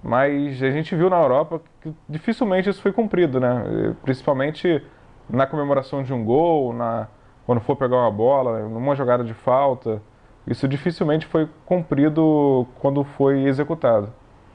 Mas 0.03 0.63
a 0.63 0.71
gente 0.71 0.97
viu 0.97 1.11
na 1.11 1.21
Europa 1.21 1.61
que 1.83 1.95
dificilmente 2.09 2.71
isso 2.71 2.81
foi 2.81 2.91
cumprido, 2.91 3.39
né? 3.39 3.95
Principalmente 4.03 4.83
na 5.29 5.47
comemoração 5.47 6.03
de 6.03 6.15
um 6.15 6.25
gol, 6.25 6.73
na, 6.73 7.07
quando 7.45 7.61
for 7.61 7.77
pegar 7.77 7.99
uma 7.99 8.11
bola, 8.11 8.61
numa 8.61 8.97
jogada 8.97 9.23
de 9.23 9.35
falta. 9.35 10.01
Isso 10.47 10.67
dificilmente 10.67 11.27
foi 11.27 11.47
cumprido 11.67 12.67
quando 12.81 13.05
foi 13.05 13.45
executado. 13.45 14.11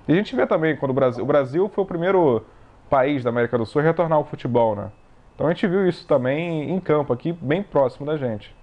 E 0.08 0.14
a 0.14 0.16
gente 0.16 0.36
vê 0.36 0.48
também 0.48 0.76
quando 0.76 0.92
o 0.92 0.96
Brasil, 0.96 1.24
o 1.24 1.28
Brasil 1.28 1.70
foi 1.70 1.84
o 1.84 1.88
primeiro 1.88 2.44
país 2.90 3.24
da 3.24 3.30
América 3.30 3.56
do 3.56 3.68
Sul 3.68 3.82
a 3.82 3.84
retornar 3.84 4.18
ao 4.18 4.26
futebol, 4.26 4.76
né? 4.76 4.90
Então 5.36 5.46
a 5.46 5.52
gente 5.52 5.68
viu 5.68 5.88
isso 5.88 6.08
também 6.08 6.72
em 6.72 6.80
campo 6.80 7.14
aqui, 7.14 7.32
bem 7.34 7.62
próximo 7.62 8.04
da 8.04 8.18
gente. 8.18 8.56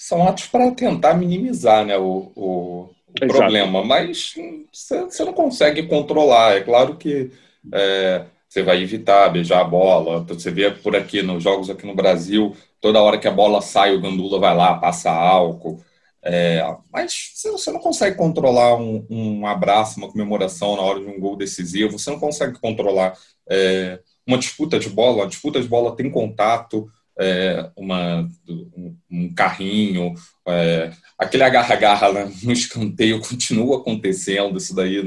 São 0.00 0.26
atos 0.26 0.46
para 0.46 0.70
tentar 0.70 1.12
minimizar, 1.12 1.84
né, 1.84 1.98
o, 1.98 2.32
o, 2.34 2.90
o 3.22 3.26
problema, 3.26 3.84
mas 3.84 4.34
você 4.72 5.24
não 5.26 5.34
consegue 5.34 5.82
controlar. 5.82 6.56
É 6.56 6.62
claro 6.62 6.96
que 6.96 7.30
é, 7.70 8.24
você 8.48 8.62
vai 8.62 8.82
evitar 8.82 9.28
beijar 9.28 9.60
a 9.60 9.64
bola. 9.64 10.24
Você 10.24 10.50
vê 10.50 10.70
por 10.70 10.96
aqui 10.96 11.20
nos 11.20 11.42
jogos 11.42 11.68
aqui 11.68 11.86
no 11.86 11.94
Brasil, 11.94 12.56
toda 12.80 13.02
hora 13.02 13.18
que 13.18 13.28
a 13.28 13.30
bola 13.30 13.60
sai, 13.60 13.94
o 13.94 14.00
Gandula 14.00 14.40
vai 14.40 14.56
lá, 14.56 14.78
passa 14.78 15.10
álcool. 15.10 15.84
É, 16.22 16.62
mas 16.90 17.34
você 17.44 17.70
não 17.70 17.80
consegue 17.80 18.16
controlar 18.16 18.76
um, 18.76 19.06
um, 19.10 19.46
abraço, 19.46 19.98
uma 19.98 20.10
comemoração 20.10 20.76
na 20.76 20.82
hora 20.82 21.00
de 21.00 21.06
um 21.08 21.20
gol 21.20 21.36
decisivo, 21.36 21.98
você 21.98 22.10
não 22.10 22.18
consegue 22.18 22.58
controlar 22.58 23.18
é, 23.50 24.00
uma 24.26 24.38
disputa 24.38 24.78
de 24.78 24.88
bola. 24.88 25.24
A 25.24 25.28
disputa 25.28 25.60
de 25.60 25.68
bola 25.68 25.94
tem 25.94 26.10
contato, 26.10 26.90
é, 27.20 27.70
uma, 27.76 28.28
um, 28.48 28.96
um 29.10 29.34
carrinho, 29.34 30.14
é, 30.46 30.90
aquele 31.18 31.42
agarra-agarra 31.42 32.12
no 32.42 32.52
escanteio 32.52 33.20
continua 33.20 33.78
acontecendo, 33.78 34.56
isso 34.56 34.74
daí 34.74 35.02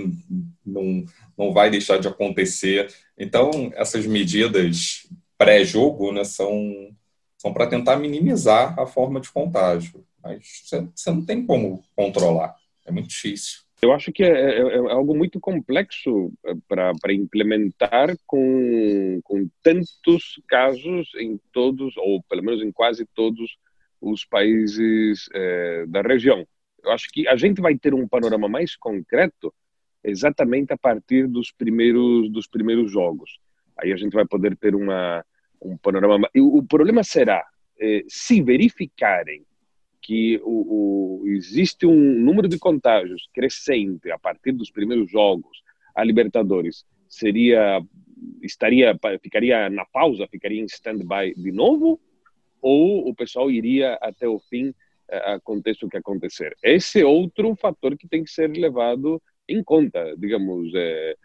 não, 0.66 1.06
não 1.38 1.52
vai 1.52 1.70
deixar 1.70 1.98
de 1.98 2.08
acontecer. 2.08 2.94
Então, 3.18 3.72
essas 3.76 4.06
medidas 4.06 5.08
pré-jogo 5.38 6.12
né, 6.12 6.24
são, 6.24 6.96
são 7.38 7.52
para 7.52 7.68
tentar 7.68 7.96
minimizar 7.98 8.80
a 8.80 8.86
forma 8.86 9.20
de 9.20 9.32
contágio 9.32 10.06
mas 10.24 10.64
você 10.96 11.12
não 11.12 11.26
tem 11.26 11.46
como 11.46 11.84
controlar. 11.96 12.56
É 12.86 12.92
muito 12.92 13.10
difícil. 13.10 13.63
Eu 13.84 13.92
acho 13.92 14.14
que 14.14 14.24
é, 14.24 14.30
é, 14.30 14.60
é 14.60 14.78
algo 14.78 15.14
muito 15.14 15.42
complexo 15.42 16.32
é, 16.46 16.54
para 16.70 17.12
implementar 17.12 18.16
com, 18.26 19.20
com 19.26 19.50
tantos 19.62 20.42
casos 20.48 21.12
em 21.18 21.38
todos, 21.52 21.98
ou 21.98 22.24
pelo 22.24 22.44
menos 22.44 22.64
em 22.64 22.72
quase 22.72 23.06
todos 23.14 23.58
os 24.00 24.24
países 24.24 25.28
é, 25.34 25.86
da 25.86 26.02
região. 26.02 26.48
Eu 26.82 26.94
acho 26.94 27.10
que 27.12 27.28
a 27.28 27.36
gente 27.36 27.60
vai 27.60 27.78
ter 27.78 27.94
um 27.94 28.08
panorama 28.08 28.48
mais 28.48 28.74
concreto 28.78 29.54
exatamente 30.02 30.72
a 30.72 30.78
partir 30.78 31.28
dos 31.28 31.52
primeiros 31.52 32.32
dos 32.32 32.48
primeiros 32.48 32.90
jogos. 32.90 33.38
Aí 33.78 33.92
a 33.92 33.98
gente 33.98 34.14
vai 34.14 34.26
poder 34.26 34.56
ter 34.56 34.76
uma 34.76 35.26
um 35.62 35.76
panorama. 35.76 36.30
E 36.34 36.40
o 36.40 36.64
problema 36.64 37.04
será 37.04 37.46
eh, 37.78 38.04
se 38.08 38.42
verificarem 38.42 39.46
que 40.04 40.40
o, 40.44 41.22
o, 41.24 41.28
existe 41.28 41.86
um 41.86 42.20
número 42.20 42.48
de 42.48 42.60
contágios 42.60 43.28
crescente 43.34 44.12
a 44.12 44.20
partir 44.20 44.52
dos 44.52 44.70
primeiros 44.70 45.10
jogos 45.10 45.64
a 45.96 46.04
Libertadores 46.04 46.86
seria 47.08 47.82
estaria 48.42 48.98
ficaria 49.22 49.70
na 49.70 49.86
pausa 49.86 50.28
ficaria 50.28 50.62
em 50.62 50.66
stand-by 50.66 51.34
de 51.36 51.52
novo 51.52 52.00
ou 52.62 53.08
o 53.08 53.16
pessoal 53.16 53.50
iria 53.50 53.98
até 54.02 54.28
o 54.28 54.40
fim 54.40 54.74
eh, 55.10 55.34
aconteça 55.34 55.86
o 55.86 55.90
que 55.90 55.98
acontecer 55.98 56.56
esse 56.62 57.02
é 57.02 57.06
outro 57.06 57.56
fator 57.56 57.98
que 57.98 58.08
tem 58.08 58.24
que 58.24 58.32
ser 58.32 58.50
levado 58.52 59.22
em 59.48 59.64
conta 59.64 60.16
digamos 60.18 60.72
é, 60.76 61.16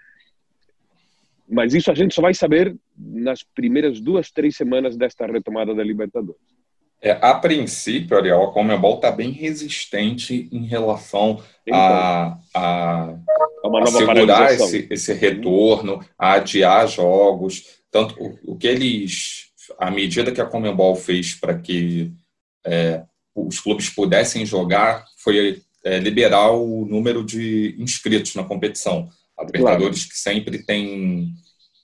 mas 1.49 1.73
isso 1.73 1.91
a 1.91 1.95
gente 1.95 2.15
só 2.15 2.21
vai 2.21 2.35
saber 2.35 2.77
nas 2.95 3.43
primeiras 3.43 4.01
duas, 4.01 4.31
três 4.31 4.55
semanas 4.55 4.97
desta 4.99 5.27
retomada 5.27 5.75
da 5.75 5.83
Libertadores. 5.83 6.58
É, 7.01 7.13
a 7.13 7.35
princípio, 7.35 8.17
Ariel, 8.17 8.43
a 8.43 8.53
Comebol 8.53 8.97
está 8.97 9.11
bem 9.11 9.31
resistente 9.31 10.49
em 10.51 10.67
relação 10.67 11.41
a, 11.73 12.37
a, 12.53 13.15
a 13.65 13.87
segurar 13.87 14.53
esse, 14.53 14.89
esse, 14.91 15.13
retorno, 15.13 16.05
a 16.19 16.33
adiar 16.33 16.89
jogos. 16.89 17.79
Tanto 17.91 18.21
o, 18.21 18.53
o, 18.53 18.57
que 18.57 18.67
eles, 18.67 19.47
a 19.79 19.93
medida 19.93 20.33
que 20.33 20.41
a 20.41 20.47
Comebol 20.47 20.97
fez 20.97 21.35
para 21.35 21.57
que 21.57 22.13
é, 22.67 23.03
os 23.33 23.61
clubes 23.61 23.89
pudessem 23.89 24.45
jogar 24.45 25.05
foi 25.19 25.63
é, 25.85 25.99
liberar 26.01 26.51
o 26.51 26.85
número 26.85 27.25
de 27.25 27.77
inscritos 27.79 28.35
na 28.35 28.43
competição. 28.43 29.09
A 29.39 29.45
Libertadores, 29.45 30.01
claro. 30.01 30.11
que 30.11 30.19
sempre 30.19 30.65
tem, 30.65 31.33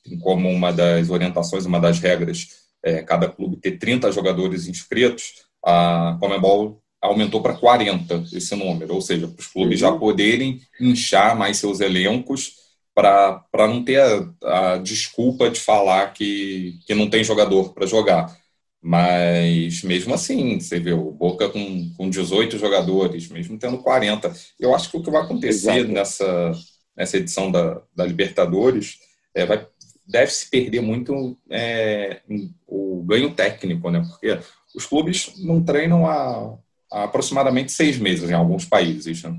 tem 0.03 0.19
como 0.19 0.51
uma 0.51 0.73
das 0.73 1.09
orientações, 1.09 1.67
uma 1.67 1.79
das 1.79 2.01
regras, 2.01 2.64
é, 2.85 3.03
cada 3.03 3.29
clube 3.29 3.57
ter 3.57 3.79
30 3.79 4.13
jogadores 4.13 4.69
inscritos, 4.69 5.45
a 5.65 6.17
Comebol 6.21 6.83
aumentou 7.01 7.43
para 7.43 7.55
40 7.55 8.25
esse 8.33 8.55
número, 8.55 8.95
ou 8.95 9.01
seja, 9.01 9.27
para 9.27 9.41
os 9.41 9.47
clubes 9.47 9.83
uhum. 9.83 9.91
já 9.91 9.99
poderem 9.99 10.61
inchar 10.81 11.37
mais 11.37 11.57
seus 11.57 11.81
elencos 11.81 12.63
para 12.95 13.43
não 13.53 13.83
ter 13.83 14.01
a, 14.01 14.75
a, 14.75 14.79
desculpa 14.79 15.51
de 15.51 15.59
falar 15.59 16.13
que, 16.13 16.79
que 16.87 16.95
não 16.95 17.11
tem 17.11 17.25
jogador 17.25 17.73
para 17.75 17.87
jogar. 17.87 18.35
Mas 18.81 19.83
mesmo 19.83 20.15
assim, 20.15 20.61
você 20.61 20.79
vê 20.79 20.93
o 20.93 21.11
Boca 21.11 21.49
com, 21.49 21.91
com 21.97 22.09
18 22.09 22.59
jogadores, 22.59 23.29
mesmo 23.29 23.59
tendo 23.59 23.79
40. 23.79 24.33
Eu 24.61 24.75
acho 24.75 24.91
que 24.91 24.97
o 24.99 25.03
que 25.03 25.11
vai 25.11 25.23
acontecer 25.23 25.89
nessa, 25.89 26.53
nessa 26.97 27.17
edição 27.17 27.51
da, 27.51 27.81
da 27.97 28.05
Libertadores 28.05 28.99
é, 29.35 29.45
vai, 29.47 29.67
deve 30.07 30.31
se 30.31 30.51
perder 30.51 30.81
muito 30.81 31.37
é, 31.51 32.21
o 32.67 33.03
ganho 33.05 33.35
técnico, 33.35 33.91
né? 33.91 34.05
Porque 34.07 34.39
os 34.75 34.87
clubes 34.87 35.35
não 35.39 35.63
treinam 35.63 36.07
há, 36.07 36.57
há 36.93 37.05
aproximadamente 37.05 37.73
seis 37.73 37.99
meses 37.99 38.29
em 38.29 38.35
alguns 38.35 38.65
países. 38.65 39.23
Né? 39.23 39.39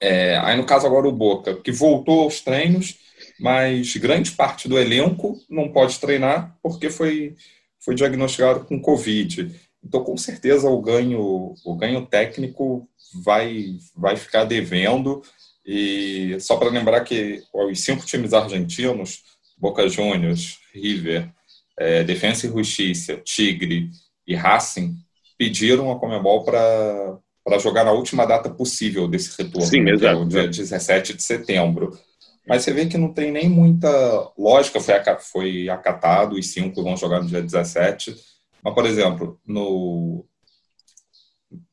É, 0.00 0.36
aí, 0.38 0.56
no 0.56 0.64
caso, 0.64 0.86
agora 0.86 1.08
o 1.08 1.12
Boca, 1.12 1.54
que 1.56 1.72
voltou 1.72 2.22
aos 2.22 2.40
treinos, 2.40 2.98
mas 3.38 3.96
grande 3.96 4.32
parte 4.32 4.68
do 4.68 4.78
elenco 4.78 5.38
não 5.48 5.70
pode 5.70 5.98
treinar 5.98 6.56
porque 6.62 6.88
foi, 6.88 7.34
foi 7.80 7.94
diagnosticado 7.94 8.64
com 8.64 8.80
Covid. 8.80 9.54
Então, 9.84 10.02
com 10.02 10.16
certeza, 10.16 10.68
o 10.68 10.80
ganho, 10.80 11.54
o 11.64 11.76
ganho 11.76 12.04
técnico 12.06 12.88
vai, 13.22 13.76
vai 13.94 14.16
ficar 14.16 14.44
devendo. 14.44 15.22
E 15.64 16.36
só 16.40 16.56
para 16.56 16.70
lembrar 16.70 17.00
que 17.02 17.42
os 17.52 17.80
cinco 17.80 18.06
times 18.06 18.32
argentinos 18.32 19.22
Boca 19.56 19.88
Juniors, 19.88 20.58
River, 20.74 21.30
é, 21.78 22.04
Defensa 22.04 22.46
e 22.46 22.50
Justiça, 22.50 23.16
Tigre 23.18 23.90
e 24.26 24.34
Racing 24.34 24.94
pediram 25.38 25.90
a 25.90 25.98
Comebol 25.98 26.44
para 26.44 27.58
jogar 27.60 27.84
na 27.84 27.92
última 27.92 28.24
data 28.24 28.48
possível 28.50 29.06
desse 29.06 29.36
retorno, 29.40 29.66
Sim, 29.66 29.88
exato, 29.88 29.98
que 30.00 30.06
é 30.06 30.14
o 30.14 30.24
dia 30.28 30.48
17 30.48 31.14
de 31.14 31.22
setembro. 31.22 31.98
Mas 32.46 32.62
você 32.62 32.72
vê 32.72 32.86
que 32.86 32.96
não 32.96 33.12
tem 33.12 33.32
nem 33.32 33.48
muita 33.48 33.90
lógica, 34.38 34.80
foi, 34.80 34.94
foi 35.18 35.68
acatado, 35.68 36.36
os 36.36 36.46
cinco 36.48 36.82
vão 36.82 36.96
jogar 36.96 37.20
no 37.20 37.26
dia 37.26 37.42
17. 37.42 38.14
Mas, 38.62 38.74
por 38.74 38.86
exemplo, 38.86 39.38
no, 39.44 40.24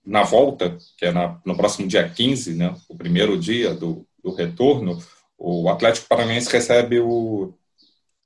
na 0.05 0.23
volta, 0.23 0.77
que 0.97 1.05
é 1.05 1.11
na, 1.11 1.39
no 1.45 1.55
próximo 1.55 1.87
dia 1.87 2.07
15, 2.09 2.55
né, 2.55 2.75
o 2.89 2.95
primeiro 2.97 3.37
dia 3.37 3.73
do, 3.73 4.05
do 4.23 4.33
retorno, 4.33 4.97
o 5.37 5.69
Atlético 5.69 6.07
Paranaense 6.07 6.51
recebe 6.51 6.99
o 6.99 7.53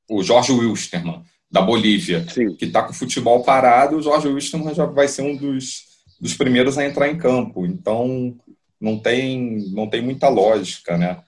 o 0.10 0.24
Jorge 0.24 0.52
Wilstermann, 0.52 1.24
da 1.50 1.62
Bolívia, 1.62 2.26
Sim. 2.30 2.56
que 2.56 2.66
está 2.66 2.84
com 2.84 2.92
o 2.92 2.96
futebol 2.96 3.44
parado, 3.44 3.98
o 3.98 4.02
Jorge 4.02 4.28
Wilstermann 4.28 4.74
já 4.74 4.86
vai 4.86 5.08
ser 5.08 5.22
um 5.22 5.36
dos, 5.36 5.84
dos 6.20 6.34
primeiros 6.34 6.78
a 6.78 6.86
entrar 6.86 7.10
em 7.10 7.18
campo. 7.18 7.66
Então, 7.66 8.36
não 8.80 9.00
tem, 9.00 9.60
não 9.72 9.88
tem 9.88 10.02
muita 10.02 10.30
lógica, 10.30 10.98
né? 10.98 11.24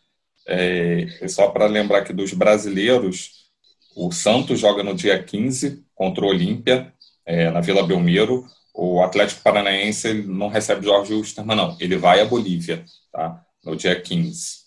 É, 0.48 1.28
só 1.28 1.50
para 1.50 1.68
lembrar 1.68 2.04
que 2.04 2.14
dos 2.14 2.34
brasileiros, 2.34 3.50
o 3.96 4.12
Santos 4.12 4.60
joga 4.60 4.84
no 4.84 4.96
dia 4.96 5.22
15 5.22 5.84
contra 5.94 6.26
o 6.26 6.30
Olímpia, 6.30 6.94
é, 7.26 7.52
na 7.52 7.62
Vila 7.62 7.86
Belmiro. 7.86 8.46
O 8.74 9.02
Atlético 9.02 9.42
Paranaense 9.42 10.14
não 10.14 10.48
recebe 10.48 10.86
Jorge 10.86 11.14
Wilstermann, 11.14 11.56
não. 11.56 11.78
Ele 11.80 11.98
vai 11.98 12.22
à 12.22 12.26
Bolívia, 12.26 12.84
tá? 13.12 13.44
No 13.64 13.76
dia 13.76 14.00
15. 14.00 14.60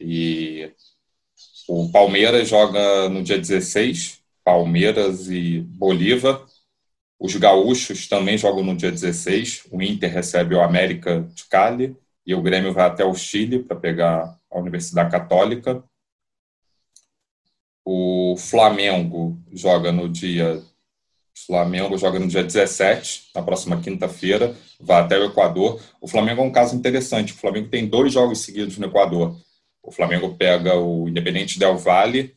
E 0.00 0.70
o 1.74 1.88
Palmeiras 1.88 2.48
joga 2.48 3.08
no 3.08 3.22
dia 3.22 3.38
16, 3.38 4.20
Palmeiras 4.44 5.30
e 5.30 5.60
Bolívar. 5.60 6.44
Os 7.18 7.34
gaúchos 7.36 8.06
também 8.06 8.36
jogam 8.36 8.62
no 8.62 8.76
dia 8.76 8.90
16. 8.90 9.68
O 9.70 9.80
Inter 9.80 10.12
recebe 10.12 10.54
o 10.54 10.60
América 10.60 11.22
de 11.34 11.44
Cali 11.46 11.96
e 12.26 12.34
o 12.34 12.42
Grêmio 12.42 12.74
vai 12.74 12.86
até 12.86 13.06
o 13.06 13.14
Chile 13.14 13.60
para 13.60 13.74
pegar 13.74 14.38
a 14.50 14.58
Universidade 14.58 15.10
Católica. 15.10 15.82
O 17.82 18.36
Flamengo 18.36 19.38
joga 19.50 19.90
no 19.90 20.10
dia 20.10 20.62
Flamengo 21.46 21.96
joga 21.96 22.18
no 22.18 22.28
dia 22.28 22.44
17, 22.44 23.30
na 23.34 23.40
próxima 23.40 23.80
quinta-feira, 23.80 24.54
vai 24.78 25.00
até 25.00 25.18
o 25.18 25.24
Equador. 25.24 25.80
O 26.02 26.06
Flamengo 26.06 26.42
é 26.42 26.44
um 26.44 26.52
caso 26.52 26.76
interessante. 26.76 27.32
O 27.32 27.36
Flamengo 27.36 27.70
tem 27.70 27.88
dois 27.88 28.12
jogos 28.12 28.40
seguidos 28.40 28.76
no 28.76 28.86
Equador. 28.86 29.34
O 29.82 29.90
Flamengo 29.90 30.36
pega 30.36 30.76
o 30.76 31.08
Independente 31.08 31.58
Del 31.58 31.76
Valle 31.76 32.34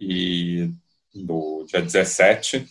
e 0.00 0.70
no 1.14 1.64
dia 1.66 1.82
17 1.82 2.66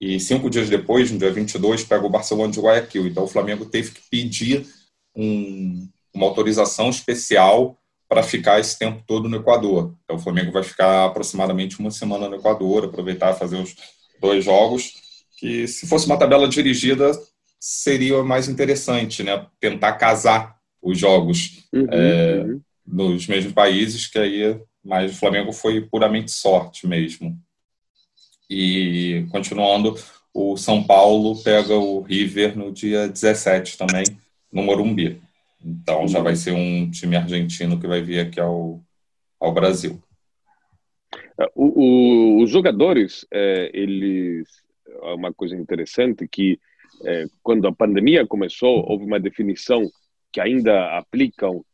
e 0.00 0.20
cinco 0.20 0.48
dias 0.48 0.68
depois, 0.68 1.10
no 1.10 1.18
dia 1.18 1.32
22, 1.32 1.82
pega 1.84 2.06
o 2.06 2.10
Barcelona 2.10 2.52
de 2.52 2.60
Guayaquil. 2.60 3.08
Então 3.08 3.24
o 3.24 3.28
Flamengo 3.28 3.66
teve 3.66 3.90
que 3.90 4.00
pedir 4.08 4.64
um, 5.14 5.88
uma 6.14 6.26
autorização 6.26 6.88
especial 6.88 7.76
para 8.08 8.22
ficar 8.22 8.60
esse 8.60 8.78
tempo 8.78 9.02
todo 9.06 9.28
no 9.28 9.38
Equador. 9.38 9.94
Então 10.04 10.16
o 10.16 10.20
Flamengo 10.20 10.52
vai 10.52 10.62
ficar 10.62 11.06
aproximadamente 11.06 11.80
uma 11.80 11.90
semana 11.90 12.28
no 12.28 12.36
Equador, 12.36 12.84
aproveitar 12.84 13.34
fazer 13.34 13.56
os 13.56 13.74
dois 14.20 14.44
jogos, 14.44 14.94
que 15.36 15.66
se 15.66 15.86
fosse 15.86 16.06
uma 16.06 16.18
tabela 16.18 16.48
dirigida 16.48 17.10
seria 17.60 18.22
mais 18.22 18.48
interessante, 18.48 19.24
né? 19.24 19.46
Tentar 19.58 19.94
casar 19.94 20.56
os 20.80 20.96
jogos. 20.96 21.64
Uhum, 21.72 21.86
é, 21.90 22.44
uhum 22.44 22.60
nos 22.90 23.26
mesmos 23.26 23.52
países, 23.52 24.06
que 24.06 24.18
aí, 24.18 24.58
mas 24.82 25.12
o 25.12 25.18
Flamengo 25.18 25.52
foi 25.52 25.80
puramente 25.80 26.30
sorte 26.30 26.86
mesmo. 26.86 27.38
E 28.48 29.26
continuando, 29.30 29.94
o 30.32 30.56
São 30.56 30.82
Paulo 30.82 31.42
pega 31.42 31.74
o 31.74 32.00
River 32.00 32.56
no 32.56 32.72
dia 32.72 33.08
17 33.08 33.76
também, 33.76 34.04
no 34.50 34.62
Morumbi. 34.62 35.20
Então 35.62 36.08
já 36.08 36.20
vai 36.20 36.34
ser 36.34 36.52
um 36.52 36.90
time 36.90 37.16
argentino 37.16 37.78
que 37.78 37.86
vai 37.86 38.00
vir 38.00 38.20
aqui 38.20 38.40
ao, 38.40 38.80
ao 39.38 39.52
Brasil. 39.52 40.00
O, 41.54 41.82
o, 41.82 42.42
os 42.42 42.50
jogadores, 42.50 43.26
é, 43.30 43.70
eles 43.74 44.48
é 45.02 45.14
uma 45.14 45.32
coisa 45.32 45.54
interessante 45.54 46.26
que 46.26 46.58
é, 47.04 47.26
quando 47.42 47.68
a 47.68 47.72
pandemia 47.72 48.26
começou 48.26 48.84
houve 48.88 49.04
uma 49.04 49.20
definição 49.20 49.88
que 50.32 50.40
ainda 50.40 50.96
aplicam 50.98 51.64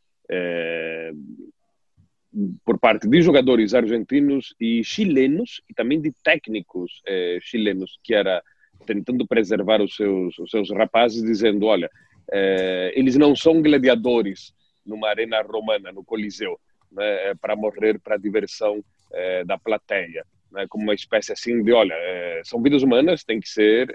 por 2.65 2.79
parte 2.79 3.09
de 3.09 3.23
jogadores 3.23 3.75
argentinos 3.75 4.55
e 4.61 4.83
chilenos 4.83 5.63
e 5.69 5.75
também 5.75 6.01
de 6.01 6.13
técnicos 6.23 7.01
é, 7.07 7.39
chilenos 7.41 7.99
que 8.03 8.15
era 8.15 8.43
tentando 8.87 9.27
preservar 9.27 9.81
os 9.81 9.95
seus 9.95 10.39
os 10.39 10.51
seus 10.51 10.71
rapazes 10.71 11.23
dizendo 11.23 11.67
olha 11.67 11.89
é, 12.33 12.93
eles 12.97 13.17
não 13.17 13.37
são 13.37 13.63
gladiadores 13.63 14.53
numa 14.85 15.09
arena 15.09 15.41
romana 15.43 15.93
no 15.93 16.05
coliseu 16.05 16.59
né, 16.91 17.31
é 17.31 17.35
para 17.35 17.55
morrer 17.55 18.01
para 18.01 18.17
diversão 18.17 18.85
é, 19.13 19.45
da 19.45 19.57
plateia 19.57 20.25
né, 20.51 20.67
como 20.69 20.85
uma 20.85 20.95
espécie 20.95 21.33
assim 21.33 21.63
de 21.63 21.73
olha 21.73 21.95
é, 21.95 22.43
são 22.45 22.61
vidas 22.61 22.83
humanas 22.83 23.23
têm 23.23 23.39
que 23.39 23.49
ser 23.49 23.95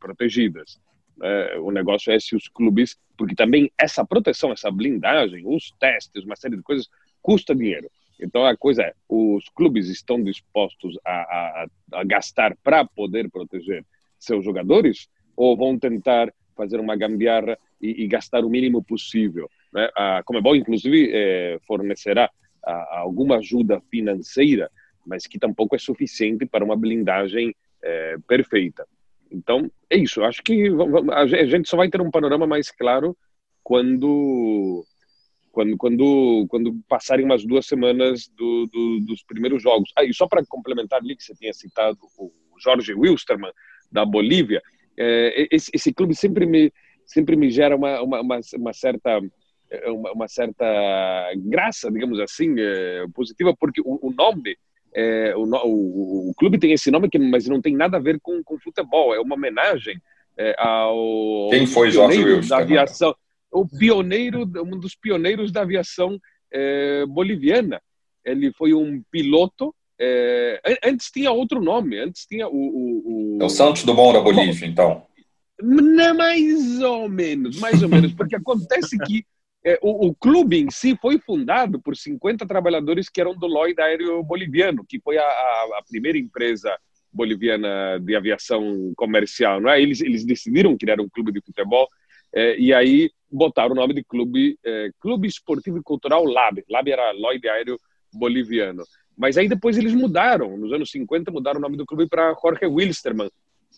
protegidas 0.00 0.80
é, 1.22 1.58
o 1.58 1.70
negócio 1.70 2.12
é 2.12 2.18
se 2.18 2.36
os 2.36 2.48
clubes, 2.48 2.96
porque 3.16 3.34
também 3.34 3.70
essa 3.78 4.04
proteção, 4.04 4.52
essa 4.52 4.70
blindagem, 4.70 5.42
os 5.46 5.72
testes, 5.78 6.24
uma 6.24 6.36
série 6.36 6.56
de 6.56 6.62
coisas, 6.62 6.88
custa 7.20 7.54
dinheiro. 7.54 7.90
Então 8.20 8.44
a 8.44 8.56
coisa 8.56 8.82
é, 8.82 8.94
os 9.08 9.48
clubes 9.48 9.88
estão 9.88 10.22
dispostos 10.22 10.98
a, 11.04 11.12
a, 11.12 11.66
a 11.92 12.04
gastar 12.04 12.56
para 12.62 12.84
poder 12.84 13.30
proteger 13.30 13.84
seus 14.18 14.44
jogadores 14.44 15.08
ou 15.36 15.56
vão 15.56 15.78
tentar 15.78 16.32
fazer 16.56 16.80
uma 16.80 16.96
gambiarra 16.96 17.56
e, 17.80 18.02
e 18.04 18.08
gastar 18.08 18.44
o 18.44 18.50
mínimo 18.50 18.82
possível? 18.82 19.48
Né? 19.72 19.88
A 19.96 20.22
Comebol, 20.24 20.56
inclusive, 20.56 21.10
é, 21.14 21.58
fornecerá 21.66 22.28
a, 22.64 22.98
alguma 22.98 23.36
ajuda 23.36 23.80
financeira, 23.88 24.68
mas 25.06 25.26
que 25.26 25.38
tampouco 25.38 25.76
é 25.76 25.78
suficiente 25.78 26.44
para 26.44 26.64
uma 26.64 26.76
blindagem 26.76 27.54
é, 27.82 28.16
perfeita. 28.26 28.86
Então, 29.30 29.70
é 29.90 29.96
isso. 29.96 30.22
Acho 30.22 30.42
que 30.42 30.68
a 31.12 31.26
gente 31.26 31.68
só 31.68 31.76
vai 31.76 31.88
ter 31.88 32.00
um 32.00 32.10
panorama 32.10 32.46
mais 32.46 32.70
claro 32.70 33.16
quando 33.62 34.84
quando, 35.50 35.76
quando, 35.76 36.46
quando 36.48 36.80
passarem 36.88 37.24
umas 37.24 37.44
duas 37.44 37.66
semanas 37.66 38.28
do, 38.28 38.66
do, 38.66 39.00
dos 39.00 39.24
primeiros 39.24 39.60
jogos. 39.60 39.90
Ah, 39.96 40.04
e 40.04 40.14
só 40.14 40.28
para 40.28 40.44
complementar 40.46 41.00
ali, 41.00 41.16
que 41.16 41.24
você 41.24 41.34
tinha 41.34 41.52
citado 41.52 41.98
o 42.16 42.32
Jorge 42.58 42.94
Wilstermann, 42.94 43.50
da 43.90 44.04
Bolívia, 44.04 44.62
é, 44.96 45.48
esse, 45.50 45.70
esse, 45.74 45.92
clube 45.92 46.14
sempre 46.14 46.46
me, 46.46 46.72
sempre 47.04 47.34
me 47.34 47.50
gera 47.50 47.74
uma, 47.74 48.00
uma, 48.02 48.20
uma, 48.20 48.40
uma 48.56 48.72
certa 48.72 49.20
uma, 49.86 50.12
uma, 50.12 50.28
certa 50.28 50.64
graça, 51.36 51.90
digamos 51.90 52.20
assim, 52.20 52.54
é, 52.58 53.06
positiva, 53.12 53.54
porque 53.58 53.80
o, 53.80 53.98
o 54.00 54.12
nome, 54.12 54.56
é, 54.94 55.34
o, 55.36 55.42
o, 55.42 56.30
o, 56.30 56.34
clube 56.34 56.58
tem 56.58 56.72
esse 56.72 56.90
nome, 56.90 57.08
que, 57.08 57.18
mas 57.18 57.46
não 57.46 57.60
tem 57.60 57.76
nada 57.76 57.96
a 57.96 58.00
ver 58.00 58.18
com, 58.20 58.42
com 58.42 58.58
futebol, 58.58 59.14
é 59.14 59.20
uma 59.20 59.34
homenagem 59.34 60.00
é, 60.36 60.54
ao. 60.58 61.48
Quem 61.50 61.66
foi 61.66 61.90
Jorge 61.90 62.22
Wilson? 62.22 62.48
Da 62.48 62.58
aviação, 62.58 63.14
o 63.50 63.66
pioneiro, 63.66 64.42
um 64.42 64.78
dos 64.78 64.94
pioneiros 64.94 65.50
da 65.50 65.62
aviação 65.62 66.18
é, 66.52 67.04
boliviana. 67.06 67.80
Ele 68.24 68.52
foi 68.52 68.74
um 68.74 69.02
piloto. 69.10 69.74
É, 70.00 70.60
antes 70.84 71.10
tinha 71.10 71.32
outro 71.32 71.60
nome, 71.60 71.98
antes 71.98 72.24
tinha 72.24 72.46
o. 72.48 72.52
o, 72.52 73.36
o... 73.36 73.38
É 73.42 73.44
o 73.44 73.48
Santos 73.48 73.84
Dumont 73.84 74.12
da 74.12 74.20
Bolívia, 74.20 74.66
então. 74.66 75.02
Não, 75.60 76.14
mais 76.14 76.80
ou 76.80 77.08
menos, 77.08 77.58
mais 77.58 77.82
ou 77.82 77.88
menos, 77.88 78.12
porque 78.12 78.36
acontece 78.36 78.96
que 78.98 79.24
é, 79.64 79.78
o, 79.82 80.08
o, 80.08 80.14
clube 80.14 80.58
em 80.58 80.70
si 80.70 80.96
foi 81.00 81.18
fundado 81.18 81.80
por 81.80 81.96
50 81.96 82.46
trabalhadores 82.46 83.08
que 83.08 83.20
eram 83.20 83.36
do 83.36 83.46
Lloyd 83.46 83.80
Aéreo 83.80 84.22
Boliviano, 84.22 84.84
que 84.88 85.00
foi 85.00 85.18
a, 85.18 85.24
a, 85.24 85.78
a 85.78 85.82
primeira 85.88 86.16
empresa 86.16 86.76
boliviana 87.12 87.98
de 88.00 88.14
aviação 88.14 88.92
comercial. 88.96 89.60
Não 89.60 89.70
é? 89.70 89.80
eles, 89.82 90.00
eles 90.00 90.24
decidiram 90.24 90.76
criar 90.76 91.00
um 91.00 91.08
clube 91.08 91.32
de 91.32 91.40
futebol 91.40 91.88
é, 92.32 92.58
e 92.58 92.72
aí 92.72 93.10
botaram 93.30 93.72
o 93.72 93.74
nome 93.74 93.94
de 93.94 94.04
clube, 94.04 94.58
é, 94.64 94.90
Clube 95.00 95.26
Esportivo 95.26 95.78
e 95.78 95.82
Cultural 95.82 96.24
LAB. 96.24 96.64
LAB 96.70 96.88
era 96.88 97.12
Lloyd 97.12 97.48
Aéreo 97.48 97.80
Boliviano. 98.12 98.84
Mas 99.16 99.36
aí 99.36 99.48
depois 99.48 99.76
eles 99.76 99.92
mudaram, 99.92 100.56
nos 100.56 100.72
anos 100.72 100.90
50 100.90 101.30
mudaram 101.30 101.58
o 101.58 101.62
nome 101.62 101.76
do 101.76 101.84
clube 101.84 102.08
para 102.08 102.34
Jorge 102.40 102.66
Wilstermann, 102.66 103.30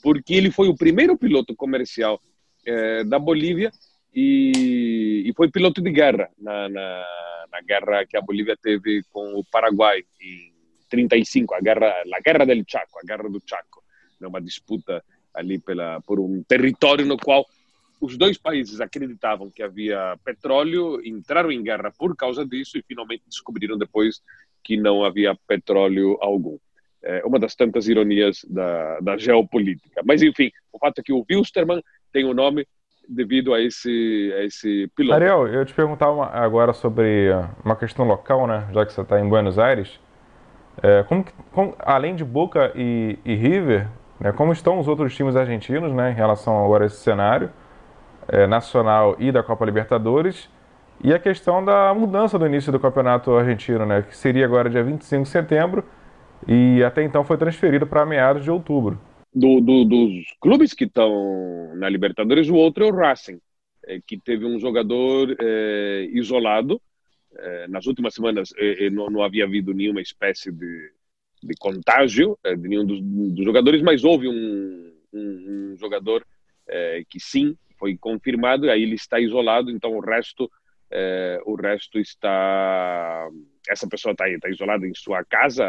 porque 0.02 0.34
ele 0.34 0.50
foi 0.50 0.68
o 0.68 0.76
primeiro 0.76 1.16
piloto 1.16 1.56
comercial 1.56 2.20
é, 2.66 3.04
da 3.04 3.18
Bolívia 3.18 3.72
e, 4.14 5.24
e, 5.26 5.32
foi 5.34 5.50
piloto 5.50 5.80
de 5.80 5.90
guerra 5.90 6.28
na, 6.38 6.68
na, 6.68 7.04
na, 7.50 7.60
guerra 7.62 8.04
que 8.06 8.16
a 8.16 8.20
Bolívia 8.20 8.56
teve 8.60 9.02
com 9.10 9.34
o 9.34 9.44
Paraguai 9.44 10.02
em 10.20 10.52
35, 10.88 11.54
a 11.54 11.60
guerra, 11.60 11.94
a 12.12 12.20
guerra 12.20 12.44
del 12.44 12.64
Chaco, 12.66 12.98
a 12.98 13.06
guerra 13.06 13.28
do 13.28 13.40
Chaco, 13.46 13.82
né, 14.20 14.26
uma 14.26 14.40
disputa 14.40 15.04
ali 15.32 15.58
pela, 15.58 16.00
por 16.00 16.18
um 16.18 16.42
território 16.42 17.06
no 17.06 17.16
qual 17.16 17.46
os 18.00 18.16
dois 18.16 18.38
países 18.38 18.80
acreditavam 18.80 19.50
que 19.50 19.62
havia 19.62 20.18
petróleo, 20.24 21.00
entraram 21.04 21.52
em 21.52 21.62
guerra 21.62 21.92
por 21.96 22.16
causa 22.16 22.44
disso 22.46 22.78
e 22.78 22.82
finalmente 22.82 23.22
descobriram 23.28 23.76
depois 23.76 24.22
que 24.64 24.76
não 24.76 25.04
havia 25.04 25.36
petróleo 25.46 26.16
algum. 26.20 26.58
É 27.02 27.24
uma 27.24 27.38
das 27.38 27.54
tantas 27.54 27.88
ironias 27.88 28.44
da, 28.48 29.00
da 29.00 29.16
geopolítica. 29.16 30.02
Mas, 30.04 30.22
enfim, 30.22 30.50
o 30.72 30.78
fato 30.78 31.00
é 31.00 31.02
que 31.02 31.12
o 31.12 31.24
Wilstermann 31.30 31.82
tem 32.12 32.24
o 32.24 32.34
nome 32.34 32.66
devido 33.10 33.52
a 33.52 33.60
esse, 33.60 34.32
a 34.38 34.44
esse 34.44 34.90
piloto. 34.94 35.14
Ariel, 35.14 35.48
eu 35.48 35.64
te 35.64 35.74
perguntar 35.74 36.10
uma, 36.10 36.26
agora 36.26 36.72
sobre 36.72 37.30
uma 37.64 37.74
questão 37.74 38.06
local, 38.06 38.46
né? 38.46 38.66
Já 38.72 38.86
que 38.86 38.92
você 38.92 39.00
está 39.00 39.20
em 39.20 39.28
Buenos 39.28 39.58
Aires. 39.58 39.98
É, 40.82 41.02
como, 41.02 41.24
como, 41.52 41.74
além 41.80 42.14
de 42.14 42.24
Boca 42.24 42.72
e, 42.74 43.18
e 43.24 43.34
River, 43.34 43.88
né, 44.18 44.32
como 44.32 44.52
estão 44.52 44.78
os 44.78 44.86
outros 44.86 45.14
times 45.14 45.34
argentinos 45.34 45.92
né, 45.92 46.12
em 46.12 46.14
relação 46.14 46.64
agora 46.64 46.84
a 46.84 46.86
esse 46.86 46.96
cenário 46.96 47.50
é, 48.28 48.46
nacional 48.46 49.16
e 49.18 49.32
da 49.32 49.42
Copa 49.42 49.64
Libertadores? 49.64 50.48
E 51.02 51.12
a 51.12 51.18
questão 51.18 51.64
da 51.64 51.92
mudança 51.92 52.38
do 52.38 52.46
início 52.46 52.70
do 52.70 52.78
campeonato 52.78 53.34
argentino, 53.34 53.84
né, 53.84 54.02
que 54.02 54.16
seria 54.16 54.44
agora 54.44 54.70
dia 54.70 54.84
25 54.84 55.24
de 55.24 55.28
setembro 55.28 55.84
e 56.46 56.82
até 56.84 57.02
então 57.02 57.24
foi 57.24 57.36
transferido 57.36 57.86
para 57.86 58.06
meados 58.06 58.44
de 58.44 58.50
outubro 58.50 58.98
do, 59.32 59.60
do, 59.60 59.84
dos 59.84 60.24
clubes 60.40 60.74
que 60.74 60.84
estão 60.84 61.74
na 61.76 61.88
Libertadores, 61.88 62.48
o 62.48 62.54
outro 62.54 62.84
é 62.84 62.88
o 62.88 62.94
Racing, 62.94 63.40
é, 63.86 64.00
que 64.04 64.18
teve 64.18 64.44
um 64.44 64.58
jogador 64.58 65.36
é, 65.40 66.08
isolado. 66.12 66.80
É, 67.36 67.68
nas 67.68 67.86
últimas 67.86 68.12
semanas 68.14 68.52
não, 68.90 69.08
não, 69.08 69.22
havia 69.22 69.44
havido 69.44 69.72
nenhuma 69.72 70.00
espécie 70.00 70.50
de, 70.50 70.92
de 71.40 71.54
contágio 71.60 72.36
de 72.44 72.68
nenhum 72.68 72.84
dos, 72.84 73.00
dos, 73.00 73.44
jogadores, 73.44 73.80
mas 73.82 74.02
houve 74.02 74.26
um, 74.26 74.92
um, 75.12 75.72
um 75.72 75.76
jogador 75.78 76.26
que 77.08 77.20
sim 77.20 77.56
foi 77.78 77.96
confirmado, 77.96 78.66
e 78.66 78.70
aí 78.70 78.82
ele 78.82 78.94
está 78.94 79.20
isolado, 79.20 79.70
então 79.70 79.96
o 79.96 80.00
resto 80.00 80.50
o 81.46 81.54
resto 81.54 82.00
está 82.00 83.28
essa 83.68 83.88
pessoa 83.88 84.10
está, 84.10 84.28
está 84.28 84.48
isolada 84.48 84.86
em 84.86 84.94
sua 84.94 85.24
casa 85.24 85.64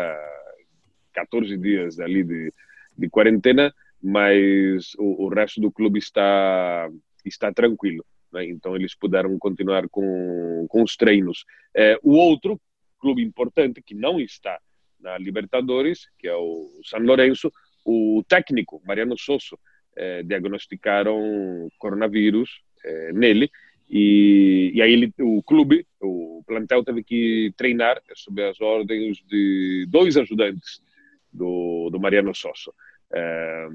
14 1.13 1.55
dias 1.57 1.99
ali 1.99 2.23
de, 2.23 2.51
de 2.97 3.09
quarentena, 3.09 3.73
mas 4.01 4.93
o, 4.97 5.25
o 5.25 5.29
resto 5.29 5.61
do 5.61 5.71
clube 5.71 5.99
está 5.99 6.89
está 7.23 7.51
tranquilo. 7.53 8.03
Né? 8.31 8.45
Então 8.45 8.75
eles 8.75 8.95
puderam 8.95 9.37
continuar 9.37 9.87
com, 9.89 10.65
com 10.67 10.83
os 10.83 10.95
treinos. 10.95 11.45
É, 11.75 11.99
o 12.01 12.13
outro 12.13 12.59
clube 12.99 13.23
importante 13.23 13.81
que 13.81 13.93
não 13.93 14.19
está 14.19 14.59
na 14.99 15.17
Libertadores, 15.17 16.07
que 16.17 16.27
é 16.27 16.35
o 16.35 16.69
San 16.83 16.99
Lorenzo, 16.99 17.51
o 17.83 18.23
técnico 18.27 18.81
Mariano 18.85 19.17
Sosso 19.17 19.57
é, 19.95 20.23
diagnosticaram 20.23 21.67
coronavírus 21.77 22.61
é, 22.83 23.11
nele 23.11 23.49
e, 23.89 24.71
e 24.73 24.81
aí 24.81 24.93
ele, 24.93 25.13
o 25.19 25.43
clube, 25.43 25.85
o 25.99 26.41
plantel 26.47 26.81
teve 26.81 27.03
que 27.03 27.51
treinar 27.57 28.01
sob 28.15 28.41
as 28.41 28.61
ordens 28.61 29.17
de 29.27 29.85
dois 29.89 30.15
ajudantes 30.15 30.81
do, 31.31 31.89
do 31.91 31.99
Mariano 31.99 32.33
Sosso. 32.33 32.73
É, 33.13 33.67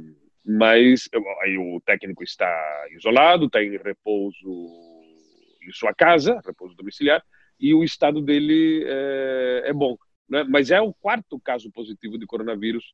mas 0.44 1.08
aí 1.42 1.58
o 1.58 1.80
técnico 1.84 2.22
está 2.22 2.48
isolado, 2.92 3.46
está 3.46 3.62
em 3.62 3.76
repouso 3.76 4.86
em 5.62 5.72
sua 5.72 5.92
casa, 5.92 6.40
repouso 6.46 6.76
domiciliar, 6.76 7.22
e 7.58 7.74
o 7.74 7.82
estado 7.82 8.20
dele 8.20 8.84
é, 8.86 9.62
é 9.66 9.72
bom. 9.72 9.96
Né? 10.28 10.44
Mas 10.48 10.70
é 10.70 10.80
o 10.80 10.92
quarto 10.94 11.40
caso 11.40 11.70
positivo 11.70 12.18
de 12.18 12.26
coronavírus 12.26 12.84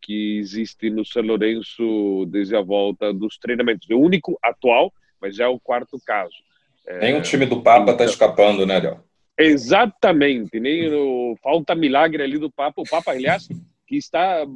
que 0.00 0.38
existe 0.38 0.90
no 0.90 1.04
São 1.04 1.22
Lourenço 1.22 2.26
desde 2.30 2.54
a 2.54 2.60
volta 2.60 3.12
dos 3.12 3.38
treinamentos. 3.38 3.88
É 3.90 3.94
o 3.94 4.00
único 4.00 4.38
atual, 4.42 4.92
mas 5.20 5.38
é 5.38 5.46
o 5.46 5.58
quarto 5.58 5.98
caso. 6.04 6.36
É, 6.86 7.00
nem 7.00 7.16
o 7.16 7.22
time 7.22 7.46
do 7.46 7.62
Papa 7.62 7.92
está 7.92 8.04
então, 8.04 8.06
escapando, 8.06 8.66
né, 8.66 8.78
Léo? 8.78 9.02
Exatamente, 9.36 10.58
nem 10.58 10.92
o, 10.92 11.36
falta 11.42 11.74
milagre 11.74 12.22
ali 12.22 12.38
do 12.38 12.50
Papa. 12.50 12.80
O 12.80 12.88
Papa, 12.88 13.12
aliás, 13.12 13.48
que 13.88 13.96
está. 13.96 14.46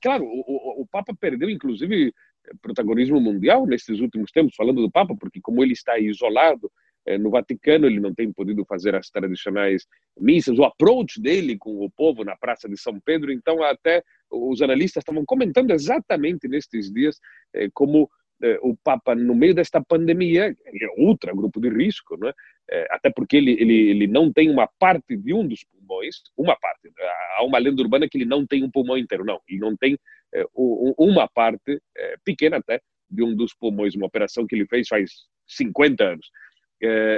Claro, 0.00 0.24
o, 0.24 0.80
o, 0.80 0.82
o 0.82 0.86
Papa 0.86 1.12
perdeu, 1.20 1.50
inclusive, 1.50 2.14
protagonismo 2.62 3.20
mundial 3.20 3.66
nesses 3.66 4.00
últimos 4.00 4.30
tempos, 4.30 4.54
falando 4.56 4.80
do 4.80 4.90
Papa, 4.90 5.14
porque, 5.18 5.40
como 5.40 5.62
ele 5.62 5.72
está 5.72 5.98
isolado 5.98 6.70
eh, 7.04 7.18
no 7.18 7.30
Vaticano, 7.30 7.86
ele 7.86 8.00
não 8.00 8.14
tem 8.14 8.32
podido 8.32 8.64
fazer 8.64 8.94
as 8.94 9.10
tradicionais 9.10 9.86
missas, 10.18 10.58
o 10.58 10.64
approach 10.64 11.20
dele 11.20 11.58
com 11.58 11.84
o 11.84 11.90
povo 11.90 12.24
na 12.24 12.36
Praça 12.36 12.68
de 12.68 12.76
São 12.80 13.00
Pedro. 13.00 13.32
Então, 13.32 13.62
até 13.62 14.02
os 14.30 14.62
analistas 14.62 15.02
estavam 15.02 15.24
comentando 15.24 15.72
exatamente 15.72 16.46
nestes 16.46 16.92
dias 16.92 17.18
eh, 17.54 17.68
como 17.74 18.08
o 18.62 18.76
Papa, 18.76 19.14
no 19.14 19.34
meio 19.34 19.54
desta 19.54 19.82
pandemia, 19.82 20.54
é 20.66 21.02
ultra 21.02 21.34
grupo 21.34 21.60
de 21.60 21.68
risco, 21.68 22.16
né? 22.16 22.32
até 22.90 23.10
porque 23.10 23.36
ele, 23.36 23.52
ele, 23.52 23.90
ele 23.90 24.06
não 24.06 24.32
tem 24.32 24.50
uma 24.50 24.68
parte 24.78 25.16
de 25.16 25.32
um 25.32 25.46
dos 25.46 25.64
pulmões, 25.64 26.16
uma 26.36 26.56
parte. 26.56 26.90
Há 27.36 27.44
uma 27.44 27.58
lenda 27.58 27.82
urbana 27.82 28.08
que 28.08 28.18
ele 28.18 28.24
não 28.24 28.46
tem 28.46 28.62
um 28.62 28.70
pulmão 28.70 28.98
inteiro, 28.98 29.24
não. 29.24 29.40
Ele 29.48 29.58
não 29.58 29.76
tem 29.76 29.98
uma 30.96 31.26
parte, 31.28 31.80
pequena 32.24 32.58
até, 32.58 32.80
de 33.10 33.22
um 33.22 33.34
dos 33.34 33.54
pulmões, 33.54 33.94
uma 33.94 34.06
operação 34.06 34.46
que 34.46 34.54
ele 34.54 34.66
fez 34.66 34.86
faz 34.86 35.10
50 35.46 36.04
anos. 36.04 36.30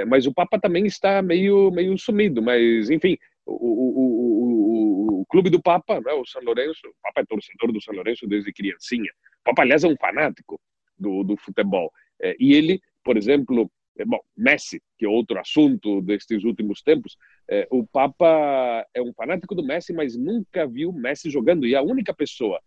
mas 0.07 0.25
o 0.25 0.33
Papa 0.33 0.59
também 0.59 0.85
está 0.85 1.21
meio, 1.21 1.69
meio 1.69 1.97
sumido, 1.97 2.41
mas, 2.41 2.89
enfim, 2.89 3.17
o, 3.45 3.53
o, 3.53 5.17
o, 5.17 5.21
o 5.21 5.25
clube 5.25 5.49
do 5.49 5.61
Papa, 5.61 5.99
né, 5.99 6.13
o 6.13 6.25
São 6.25 6.41
Lourenço, 6.41 6.87
o 6.87 6.95
Papa 7.01 7.21
é 7.21 7.25
torcedor 7.25 7.71
do 7.71 7.81
São 7.81 7.93
Lourenço 7.93 8.27
desde 8.27 8.53
criancinha. 8.53 9.11
O 9.41 9.43
Papa, 9.45 9.63
aliás, 9.63 9.83
é 9.83 9.87
um 9.87 9.97
fanático 9.97 10.59
do, 11.01 11.23
do 11.23 11.35
futebol. 11.35 11.91
É, 12.21 12.35
e 12.39 12.53
ele, 12.53 12.79
por 13.03 13.17
exemplo, 13.17 13.69
é, 13.97 14.05
bom, 14.05 14.19
Messi, 14.37 14.81
que 14.97 15.05
é 15.05 15.09
outro 15.09 15.39
assunto 15.39 16.01
destes 16.01 16.43
últimos 16.43 16.81
tempos, 16.81 17.17
é, 17.49 17.67
o 17.69 17.85
Papa 17.85 18.85
é 18.93 19.01
um 19.01 19.13
fanático 19.13 19.55
do 19.55 19.63
Messi, 19.63 19.91
mas 19.91 20.15
nunca 20.15 20.67
viu 20.67 20.93
Messi 20.93 21.29
jogando. 21.29 21.65
E 21.65 21.75
a 21.75 21.81
única 21.81 22.13
pessoa 22.13 22.61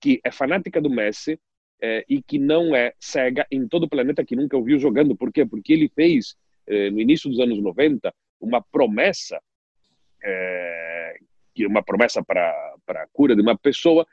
que 0.00 0.20
é 0.22 0.30
fanática 0.30 0.80
do 0.80 0.90
Messi 0.90 1.40
é, 1.80 2.04
e 2.08 2.22
que 2.22 2.38
não 2.38 2.74
é 2.74 2.92
cega 2.98 3.46
em 3.50 3.66
todo 3.66 3.84
o 3.84 3.88
planeta 3.88 4.24
que 4.24 4.36
nunca 4.36 4.56
o 4.56 4.62
viu 4.62 4.78
jogando. 4.78 5.16
Por 5.16 5.32
quê? 5.32 5.44
Porque 5.46 5.72
ele 5.72 5.88
fez, 5.88 6.36
é, 6.66 6.90
no 6.90 7.00
início 7.00 7.28
dos 7.28 7.40
anos 7.40 7.60
90, 7.60 8.12
uma 8.40 8.62
promessa, 8.62 9.40
é, 10.22 11.16
uma 11.60 11.82
promessa 11.82 12.22
para 12.22 12.74
a 12.88 13.06
cura 13.12 13.34
de 13.34 13.42
uma 13.42 13.56
pessoa. 13.58 14.06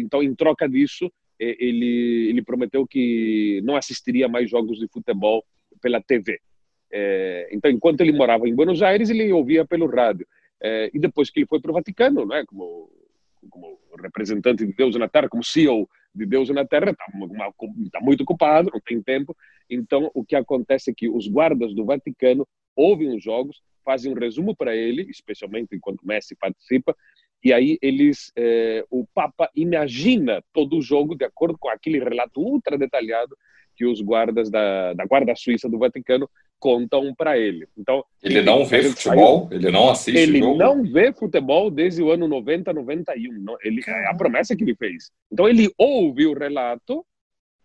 Então, 0.00 0.20
em 0.20 0.34
troca 0.34 0.68
disso, 0.68 1.08
ele, 1.38 2.28
ele 2.30 2.42
prometeu 2.42 2.86
que 2.86 3.60
não 3.64 3.76
assistiria 3.76 4.28
mais 4.28 4.50
jogos 4.50 4.78
de 4.78 4.88
futebol 4.88 5.44
pela 5.80 6.00
TV. 6.00 6.40
É, 6.90 7.48
então, 7.52 7.70
enquanto 7.70 8.00
ele 8.00 8.12
morava 8.12 8.48
em 8.48 8.54
Buenos 8.54 8.82
Aires, 8.82 9.10
ele 9.10 9.32
ouvia 9.32 9.64
pelo 9.64 9.86
rádio. 9.86 10.26
É, 10.60 10.90
e 10.92 10.98
depois 10.98 11.30
que 11.30 11.40
ele 11.40 11.46
foi 11.46 11.60
para 11.60 11.70
o 11.70 11.74
Vaticano, 11.74 12.26
né, 12.26 12.44
como, 12.46 12.90
como 13.50 13.78
representante 14.00 14.66
de 14.66 14.72
Deus 14.72 14.96
na 14.96 15.08
Terra, 15.08 15.28
como 15.28 15.44
CEO 15.44 15.88
de 16.14 16.26
Deus 16.26 16.48
na 16.50 16.66
Terra, 16.66 16.90
está 16.90 17.04
tá 17.92 18.00
muito 18.00 18.22
ocupado, 18.22 18.70
não 18.72 18.80
tem 18.80 19.00
tempo. 19.02 19.36
Então, 19.70 20.10
o 20.14 20.24
que 20.24 20.34
acontece 20.34 20.90
é 20.90 20.94
que 20.94 21.08
os 21.08 21.28
guardas 21.28 21.74
do 21.74 21.84
Vaticano 21.84 22.46
ouvem 22.74 23.14
os 23.14 23.22
jogos, 23.22 23.60
fazem 23.84 24.12
um 24.12 24.18
resumo 24.18 24.54
para 24.54 24.74
ele, 24.74 25.02
especialmente 25.10 25.74
enquanto 25.74 26.06
Messi 26.06 26.34
participa, 26.34 26.96
e 27.42 27.52
aí 27.52 27.78
eles, 27.80 28.32
eh, 28.36 28.84
o 28.90 29.06
Papa 29.14 29.50
imagina 29.54 30.42
todo 30.52 30.76
o 30.76 30.82
jogo 30.82 31.14
de 31.14 31.24
acordo 31.24 31.56
com 31.58 31.68
aquele 31.68 31.98
relato 31.98 32.40
ultra 32.40 32.76
detalhado 32.76 33.36
que 33.76 33.86
os 33.86 34.00
guardas 34.00 34.50
da, 34.50 34.92
da 34.92 35.06
guarda 35.06 35.36
suíça 35.36 35.68
do 35.68 35.78
Vaticano 35.78 36.28
contam 36.58 37.14
para 37.14 37.38
ele. 37.38 37.68
Então 37.76 38.04
ele 38.20 38.42
não 38.42 38.64
vê 38.64 38.82
futebol, 38.82 39.46
saiu, 39.48 39.60
ele 39.60 39.70
não 39.70 39.88
assiste. 39.88 40.18
Ele 40.18 40.38
jogo. 40.40 40.56
não 40.56 40.82
vê 40.82 41.12
futebol 41.12 41.70
desde 41.70 42.02
o 42.02 42.10
ano 42.10 42.26
90, 42.26 42.72
91. 42.72 43.32
Não, 43.34 43.56
ele 43.62 43.80
é 43.86 44.06
a 44.08 44.14
promessa 44.14 44.56
que 44.56 44.64
ele 44.64 44.74
fez. 44.74 45.12
Então 45.30 45.48
ele 45.48 45.72
ouve 45.78 46.26
o 46.26 46.36
relato. 46.36 47.06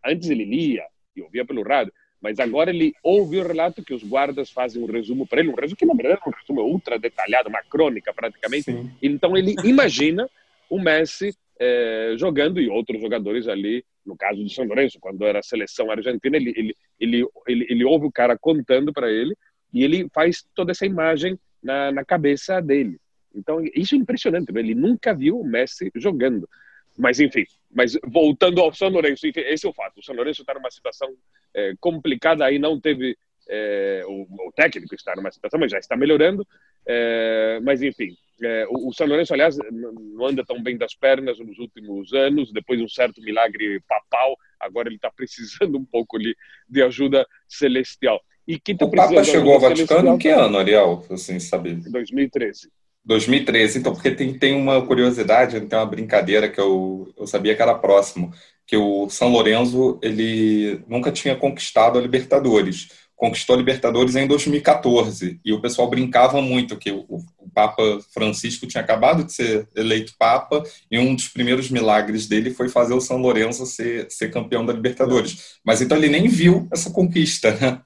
Antes 0.06 0.30
ele 0.30 0.46
lia 0.46 0.84
e 1.16 1.22
ouvia 1.22 1.46
pelo 1.46 1.64
rádio, 1.64 1.94
mas 2.24 2.40
agora 2.40 2.70
ele 2.70 2.96
ouve 3.04 3.38
o 3.38 3.46
relato 3.46 3.84
que 3.84 3.94
os 3.94 4.02
guardas 4.02 4.50
fazem 4.50 4.82
um 4.82 4.86
resumo 4.86 5.28
para 5.28 5.42
ele, 5.42 5.50
um 5.50 5.56
resumo 5.56 5.76
que 5.76 5.86
na 5.86 5.94
verdade 5.94 6.22
é 6.26 6.30
um 6.30 6.32
resumo 6.32 6.62
ultra 6.62 6.98
detalhado, 6.98 7.50
uma 7.50 7.62
crônica 7.62 8.14
praticamente. 8.14 8.64
Sim. 8.64 8.90
Então 9.02 9.36
ele 9.36 9.54
imagina 9.66 10.30
o 10.70 10.80
Messi 10.80 11.36
eh, 11.60 12.14
jogando 12.18 12.62
e 12.62 12.70
outros 12.70 13.02
jogadores 13.02 13.50
ali, 13.50 13.84
no 14.06 14.16
caso 14.16 14.42
do 14.42 14.50
São 14.50 14.64
Lourenço, 14.64 15.00
quando 15.02 15.26
era 15.26 15.40
a 15.40 15.44
seleção 15.44 15.92
argentina, 15.92 16.38
ele, 16.38 16.54
ele, 16.56 16.78
ele, 16.98 17.28
ele, 17.46 17.68
ele 17.70 17.84
ouve 17.84 18.06
o 18.06 18.12
cara 18.12 18.38
contando 18.38 18.94
para 18.94 19.12
ele 19.12 19.36
e 19.74 19.84
ele 19.84 20.08
faz 20.14 20.46
toda 20.56 20.72
essa 20.72 20.86
imagem 20.86 21.38
na, 21.62 21.92
na 21.92 22.06
cabeça 22.06 22.62
dele. 22.62 22.98
Então 23.36 23.62
isso 23.76 23.96
é 23.96 23.98
impressionante, 23.98 24.50
ele 24.56 24.74
nunca 24.74 25.14
viu 25.14 25.38
o 25.38 25.46
Messi 25.46 25.92
jogando. 25.94 26.48
Mas, 26.98 27.20
enfim, 27.20 27.46
mas 27.72 27.98
voltando 28.06 28.62
ao 28.62 28.74
São 28.74 28.90
Lourenço, 28.90 29.26
esse 29.26 29.66
é 29.66 29.70
o 29.70 29.74
fato. 29.74 30.00
O 30.00 30.04
São 30.04 30.16
Lourenço 30.16 30.42
está 30.42 30.54
numa 30.54 30.70
situação 30.70 31.10
é, 31.54 31.74
complicada, 31.80 32.46
aí 32.46 32.60
não 32.60 32.80
teve. 32.80 33.18
É, 33.50 34.04
o, 34.08 34.22
o, 34.48 34.52
técnico 34.56 34.96
está 34.96 35.14
numa 35.16 35.30
situação, 35.30 35.60
mas 35.60 35.72
já 35.72 35.78
está 35.78 35.98
melhorando. 35.98 36.48
É, 36.88 37.60
mas, 37.62 37.82
enfim, 37.82 38.16
é, 38.42 38.66
o, 38.70 38.90
o, 38.90 38.94
São 38.94 39.08
Lourenço, 39.08 39.34
aliás, 39.34 39.58
não 39.72 40.26
anda 40.26 40.46
tão 40.46 40.62
bem 40.62 40.78
das 40.78 40.96
pernas 40.96 41.40
nos 41.40 41.58
últimos 41.60 42.14
anos, 42.14 42.54
depois 42.54 42.80
de 42.80 42.86
um 42.86 42.90
certo 42.90 43.22
milagre 43.22 43.82
papal, 43.88 44.38
agora 44.60 44.88
ele 44.88 44.96
está 44.96 45.12
precisando 45.12 45.78
um 45.78 45.86
pouco 45.86 46.18
de, 46.18 46.36
de 46.70 46.84
ajuda 46.84 47.28
celestial. 47.48 48.22
E 48.48 48.60
quem 48.60 48.76
tá 48.76 48.86
o 48.86 48.92
Papa 48.92 49.24
chegou 49.24 49.54
ao 49.54 49.60
Vaticano 49.60 50.16
em 50.16 50.18
que 50.18 50.30
ano, 50.30 50.58
Ariel? 50.58 51.06
Assim, 51.10 51.40
sabe? 51.40 51.76
2013. 51.90 52.70
2013, 53.06 53.80
então, 53.80 53.94
porque 53.94 54.12
tem, 54.12 54.38
tem 54.38 54.56
uma 54.56 54.86
curiosidade, 54.86 55.60
tem 55.60 55.78
uma 55.80 55.86
brincadeira 55.86 56.50
que 56.50 56.60
eu, 56.60 57.12
eu 57.18 57.28
sabia 57.28 57.56
que 57.56 57.62
era 57.62 57.76
próximo, 57.76 58.32
que 58.66 58.78
o 58.78 59.10
São 59.10 59.30
Lourenço, 59.30 60.00
ele 60.02 60.82
nunca 60.88 61.12
tinha 61.12 61.36
conquistado 61.36 62.00
a 62.00 62.02
Libertadores. 62.02 62.88
Conquistou 63.16 63.56
a 63.56 63.58
Libertadores 63.58 64.16
em 64.16 64.26
2014, 64.26 65.40
e 65.44 65.54
o 65.54 65.62
pessoal 65.62 65.90
brincava 65.90 66.42
muito 66.42 66.78
que 66.78 66.92
o, 66.92 67.06
o 67.10 67.50
Papa 67.54 67.84
Francisco 68.14 68.66
tinha 68.66 68.82
acabado 68.82 69.24
de 69.24 69.34
ser 69.34 69.68
eleito 69.76 70.14
Papa, 70.18 70.64
e 70.90 70.98
um 70.98 71.14
dos 71.14 71.28
primeiros 71.28 71.70
milagres 71.70 72.28
dele 72.28 72.52
foi 72.52 72.70
fazer 72.70 72.94
o 72.94 73.02
São 73.02 73.18
Lourenço 73.18 73.66
ser, 73.66 74.10
ser 74.10 74.32
campeão 74.32 74.66
da 74.66 74.74
Libertadores. 74.74 75.58
Mas 75.64 75.82
então 75.82 75.98
ele 75.98 76.10
nem 76.10 76.28
viu 76.28 76.68
essa 76.72 76.90
conquista, 76.90 77.52
né? 77.56 77.82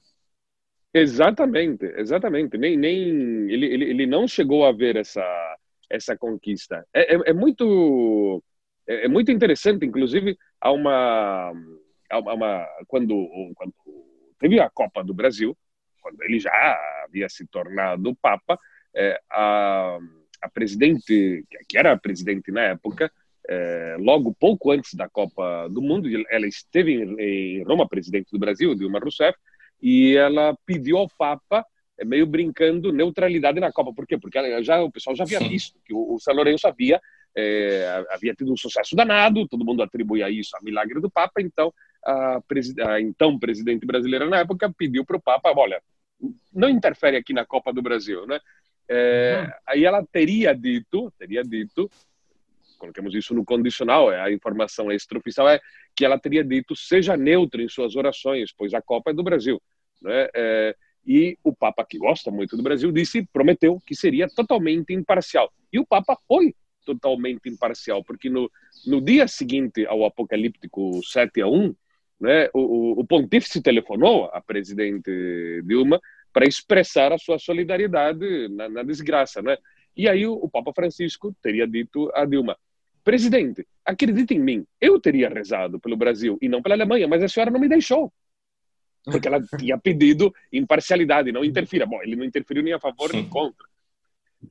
Exatamente, 0.93 1.85
exatamente. 1.97 2.57
Nem, 2.57 2.77
nem 2.77 2.97
ele, 3.51 3.65
ele, 3.65 3.85
ele 3.85 4.05
não 4.07 4.27
chegou 4.27 4.65
a 4.65 4.71
ver 4.71 4.95
essa 4.95 5.23
essa 5.89 6.17
conquista. 6.17 6.85
É, 6.93 7.15
é, 7.15 7.19
é 7.27 7.33
muito 7.33 8.43
é, 8.87 9.05
é, 9.05 9.07
muito 9.07 9.31
interessante, 9.31 9.85
inclusive, 9.85 10.37
há 10.59 10.71
uma, 10.71 11.53
há 12.09 12.19
uma 12.33 12.67
quando 12.87 13.27
quando 13.55 13.73
teve 14.39 14.59
a 14.59 14.69
Copa 14.69 15.03
do 15.03 15.13
Brasil, 15.13 15.57
quando 16.01 16.21
ele 16.23 16.39
já 16.39 16.51
havia 17.05 17.29
se 17.29 17.45
tornado 17.47 18.15
papa, 18.21 18.59
é, 18.95 19.19
a, 19.31 19.97
a 20.41 20.49
presidente 20.49 21.45
que 21.69 21.77
era 21.77 21.91
a 21.93 21.97
presidente 21.97 22.51
na 22.51 22.61
época 22.61 23.11
é, 23.49 23.95
logo 23.99 24.35
pouco 24.37 24.71
antes 24.71 24.93
da 24.93 25.07
Copa 25.07 25.67
do 25.69 25.81
Mundo, 25.81 26.09
ela 26.29 26.47
esteve 26.47 26.93
em, 26.93 27.15
em 27.19 27.63
Roma, 27.63 27.87
presidente 27.87 28.29
do 28.31 28.39
Brasil, 28.39 28.75
Dilma 28.75 28.99
Rousseff, 28.99 29.37
e 29.81 30.15
ela 30.15 30.57
pediu 30.65 30.97
ao 30.97 31.09
Papa, 31.17 31.65
é, 31.97 32.05
meio 32.05 32.25
brincando, 32.25 32.91
neutralidade 32.91 33.59
na 33.59 33.71
Copa. 33.71 33.93
Por 33.93 34.05
quê? 34.05 34.17
Porque 34.17 34.39
já, 34.63 34.81
o 34.81 34.91
pessoal 34.91 35.15
já 35.15 35.23
havia 35.23 35.39
visto 35.39 35.79
que 35.85 35.93
o, 35.93 36.15
o 36.15 36.19
São 36.19 36.33
Lourenço 36.33 36.67
havia, 36.67 37.01
é, 37.35 38.05
havia 38.11 38.33
tido 38.33 38.51
um 38.51 38.57
sucesso 38.57 38.95
danado, 38.95 39.47
todo 39.47 39.65
mundo 39.65 39.83
atribuía 39.83 40.29
isso 40.29 40.55
a 40.55 40.61
milagre 40.61 40.99
do 40.99 41.09
Papa, 41.09 41.41
então 41.41 41.73
a, 42.03 42.39
a 42.87 43.01
então 43.01 43.37
presidente 43.37 43.85
brasileira 43.85 44.25
na 44.25 44.39
época 44.39 44.73
pediu 44.75 45.05
para 45.05 45.17
o 45.17 45.21
Papa, 45.21 45.53
olha, 45.55 45.81
não 46.53 46.69
interfere 46.69 47.17
aqui 47.17 47.33
na 47.33 47.45
Copa 47.45 47.71
do 47.71 47.81
Brasil, 47.81 48.25
né? 48.25 48.39
É, 48.89 49.41
uhum. 49.43 49.51
Aí 49.67 49.85
ela 49.85 50.05
teria 50.11 50.53
dito, 50.55 51.11
teria 51.17 51.43
dito, 51.43 51.91
coloquemos 52.77 53.13
isso 53.13 53.33
no 53.33 53.43
condicional, 53.43 54.11
é, 54.11 54.21
a 54.21 54.31
informação 54.31 54.91
extraoficial 54.91 55.49
é 55.49 55.59
que 55.97 56.05
ela 56.05 56.19
teria 56.19 56.43
dito 56.43 56.75
seja 56.75 57.17
neutro 57.17 57.59
em 57.59 57.67
suas 57.67 57.95
orações, 57.95 58.53
pois 58.55 58.71
a 58.75 58.81
Copa 58.81 59.09
é 59.09 59.13
do 59.15 59.23
Brasil. 59.23 59.59
Né? 59.99 60.29
É, 60.35 60.75
e 61.03 61.35
o 61.43 61.55
Papa, 61.55 61.83
que 61.83 61.97
gosta 61.97 62.29
muito 62.29 62.55
do 62.55 62.61
Brasil, 62.61 62.91
disse, 62.91 63.27
prometeu 63.33 63.81
que 63.83 63.95
seria 63.95 64.27
totalmente 64.29 64.93
imparcial. 64.93 65.51
E 65.73 65.79
o 65.79 65.85
Papa 65.85 66.15
foi 66.27 66.53
totalmente 66.85 67.49
imparcial, 67.49 68.03
porque 68.03 68.29
no, 68.29 68.49
no 68.85 69.01
dia 69.01 69.27
seguinte 69.27 69.87
ao 69.87 70.05
apocalíptico 70.05 71.01
7 71.03 71.41
a 71.41 71.47
1, 71.47 71.75
né, 72.21 72.49
o, 72.53 73.01
o 73.01 73.05
pontífice 73.05 73.61
telefonou 73.61 74.25
à 74.25 74.39
presidente 74.39 75.61
Dilma 75.63 75.99
para 76.31 76.47
expressar 76.47 77.11
a 77.11 77.17
sua 77.17 77.39
solidariedade 77.39 78.47
na, 78.49 78.69
na 78.69 78.83
desgraça. 78.83 79.41
Né? 79.41 79.57
E 79.95 80.07
aí 80.07 80.27
o, 80.27 80.33
o 80.33 80.47
Papa 80.49 80.71
Francisco 80.73 81.35
teria 81.41 81.67
dito 81.67 82.11
a 82.13 82.23
Dilma, 82.23 82.55
Presidente, 83.07 83.65
acredite 83.85 84.33
em 84.33 84.39
mim, 84.39 84.65
eu 84.81 84.99
teria 84.99 85.29
rezado 85.29 85.79
pelo 85.79 85.95
Brasil 85.95 86.37
e 86.41 86.49
não 86.49 86.61
pela 86.61 86.75
Alemanha, 86.75 87.07
mas 87.07 87.23
a 87.23 87.29
senhora 87.29 87.49
não 87.49 87.57
me 87.57 87.69
deixou. 87.69 88.11
Porque 89.05 89.29
ela 89.29 89.41
tinha 89.57 89.77
pedido 89.79 90.35
imparcialidade, 90.51 91.31
não 91.31 91.41
interfira. 91.41 91.85
Bom, 91.85 92.03
ele 92.03 92.17
não 92.17 92.25
interferiu 92.25 92.61
nem 92.61 92.73
a 92.73 92.79
favor 92.81 93.13
nem 93.13 93.25
contra. 93.29 93.65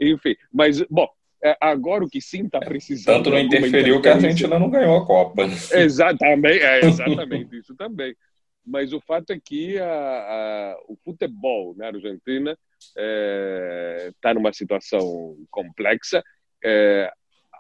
Enfim, 0.01 0.35
mas, 0.51 0.81
bom, 0.89 1.07
é, 1.45 1.55
agora 1.61 2.03
o 2.03 2.09
que 2.09 2.19
sim 2.19 2.47
está 2.47 2.59
precisando. 2.59 3.17
Tanto 3.17 3.29
não 3.29 3.39
interferiu 3.39 4.01
que 4.01 4.09
a 4.09 4.15
Argentina 4.15 4.59
não 4.59 4.71
ganhou 4.71 4.97
a 4.97 5.05
Copa. 5.05 5.43
Exatamente, 5.77 6.63
é 6.63 6.81
exatamente 6.87 7.59
isso 7.59 7.77
também. 7.77 8.17
Mas 8.65 8.91
o 8.95 9.03
fato 9.03 9.35
é 9.35 9.39
que 9.39 9.79
a, 9.79 9.85
a, 9.87 10.77
o 10.89 10.97
futebol 11.05 11.75
na 11.77 11.89
Argentina 11.89 12.53
está 12.81 12.95
é, 12.97 14.13
tá 14.19 14.33
numa 14.33 14.55
situação 14.55 15.37
complexa. 15.51 16.25
É, 16.65 17.13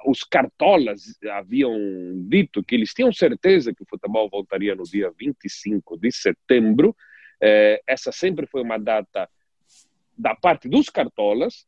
os 0.04 0.22
cartolas 0.22 1.18
haviam 1.32 1.74
dito 2.28 2.62
que 2.62 2.74
eles 2.74 2.92
tinham 2.92 3.12
certeza 3.12 3.74
que 3.74 3.82
o 3.82 3.87
futebol 3.88 4.28
voltaria 4.28 4.74
no 4.74 4.85
dia 4.85 5.11
25 5.18 5.98
de 5.98 6.12
setembro. 6.12 6.94
É, 7.40 7.80
essa 7.87 8.12
sempre 8.12 8.46
foi 8.46 8.62
uma 8.62 8.78
data 8.78 9.28
da 10.16 10.35
parte 10.35 10.68
dos 10.68 10.88
cartolas. 10.88 11.66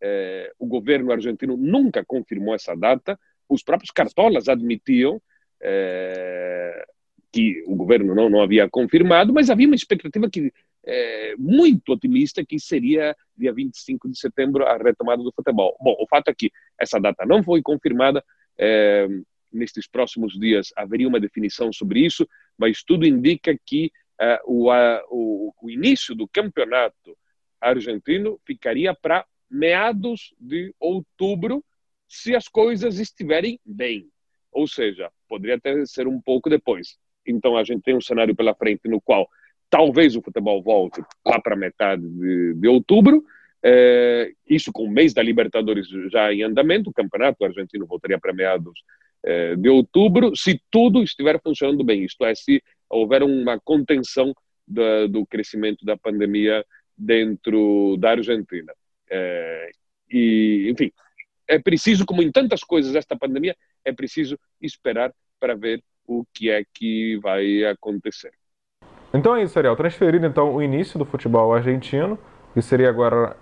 É, 0.00 0.52
o 0.58 0.66
governo 0.66 1.12
argentino 1.12 1.56
nunca 1.56 2.04
confirmou 2.04 2.54
essa 2.54 2.74
data. 2.74 3.18
Os 3.48 3.62
próprios 3.62 3.90
cartolas 3.90 4.48
admitiam 4.48 5.20
é, 5.60 6.86
que 7.32 7.62
o 7.66 7.76
governo 7.76 8.14
não, 8.14 8.28
não 8.28 8.42
havia 8.42 8.68
confirmado, 8.68 9.32
mas 9.32 9.50
havia 9.50 9.66
uma 9.66 9.76
expectativa 9.76 10.28
que 10.30 10.52
é, 10.84 11.34
muito 11.36 11.92
otimista 11.92 12.44
que 12.44 12.58
seria 12.58 13.16
dia 13.36 13.52
25 13.52 14.08
de 14.08 14.18
setembro 14.18 14.66
a 14.66 14.76
retomada 14.76 15.22
do 15.22 15.32
futebol. 15.32 15.76
Bom, 15.80 15.96
o 15.98 16.06
fato 16.06 16.28
é 16.28 16.34
que 16.34 16.50
essa 16.78 16.98
data 16.98 17.24
não 17.26 17.42
foi 17.42 17.62
confirmada. 17.62 18.24
É, 18.58 19.06
nestes 19.52 19.88
próximos 19.88 20.38
dias 20.38 20.68
haveria 20.76 21.08
uma 21.08 21.18
definição 21.18 21.72
sobre 21.72 22.00
isso, 22.00 22.28
mas 22.56 22.84
tudo 22.84 23.06
indica 23.06 23.56
que 23.66 23.90
é, 24.20 24.40
o, 24.44 24.70
o, 25.10 25.54
o 25.60 25.70
início 25.70 26.14
do 26.14 26.28
campeonato 26.28 27.16
argentino 27.60 28.40
ficaria 28.46 28.94
para 28.94 29.26
meados 29.50 30.32
de 30.38 30.72
outubro, 30.78 31.64
se 32.08 32.34
as 32.34 32.48
coisas 32.48 32.98
estiverem 32.98 33.58
bem. 33.64 34.08
Ou 34.52 34.66
seja, 34.66 35.10
poderia 35.28 35.56
até 35.56 35.84
ser 35.84 36.06
um 36.06 36.20
pouco 36.20 36.48
depois. 36.48 36.96
Então 37.26 37.56
a 37.56 37.64
gente 37.64 37.82
tem 37.82 37.96
um 37.96 38.00
cenário 38.00 38.34
pela 38.34 38.54
frente 38.54 38.88
no 38.88 39.00
qual 39.00 39.28
talvez 39.70 40.16
o 40.16 40.22
futebol 40.22 40.62
volte 40.62 41.00
lá 41.24 41.40
para 41.40 41.56
metade 41.56 42.02
de, 42.02 42.54
de 42.54 42.68
outubro. 42.68 43.24
É, 43.62 44.32
isso 44.48 44.72
com 44.72 44.84
o 44.84 44.90
mês 44.90 45.14
da 45.14 45.22
Libertadores 45.22 45.86
já 46.10 46.32
em 46.32 46.42
andamento, 46.42 46.90
o 46.90 46.92
campeonato 46.92 47.44
argentino 47.44 47.86
voltaria 47.86 48.18
para 48.18 48.32
meados 48.32 48.72
é, 49.22 49.54
de 49.54 49.68
outubro, 49.68 50.34
se 50.34 50.60
tudo 50.70 51.02
estiver 51.02 51.40
funcionando 51.42 51.84
bem, 51.84 52.04
isto 52.04 52.24
é, 52.24 52.34
se 52.34 52.62
houver 52.88 53.22
uma 53.22 53.60
contenção 53.60 54.34
do, 54.66 55.08
do 55.08 55.26
crescimento 55.26 55.84
da 55.84 55.96
pandemia 55.96 56.64
dentro 56.96 57.96
da 57.98 58.12
Argentina. 58.12 58.72
É, 59.10 59.70
e, 60.10 60.68
enfim, 60.70 60.90
é 61.46 61.58
preciso, 61.58 62.06
como 62.06 62.22
em 62.22 62.32
tantas 62.32 62.62
coisas 62.62 62.94
esta 62.94 63.16
pandemia, 63.16 63.56
é 63.84 63.92
preciso 63.92 64.38
esperar 64.60 65.12
para 65.38 65.54
ver 65.54 65.82
o 66.06 66.24
que 66.32 66.50
é 66.50 66.64
que 66.74 67.18
vai 67.18 67.64
acontecer. 67.64 68.32
Então 69.12 69.34
é 69.36 69.42
isso, 69.42 69.58
Ariel. 69.58 69.76
Transferido 69.76 70.26
então 70.26 70.54
o 70.54 70.62
início 70.62 70.98
do 70.98 71.04
futebol 71.04 71.52
argentino, 71.52 72.18
que 72.54 72.62
seria 72.62 72.88
agora 72.88 73.36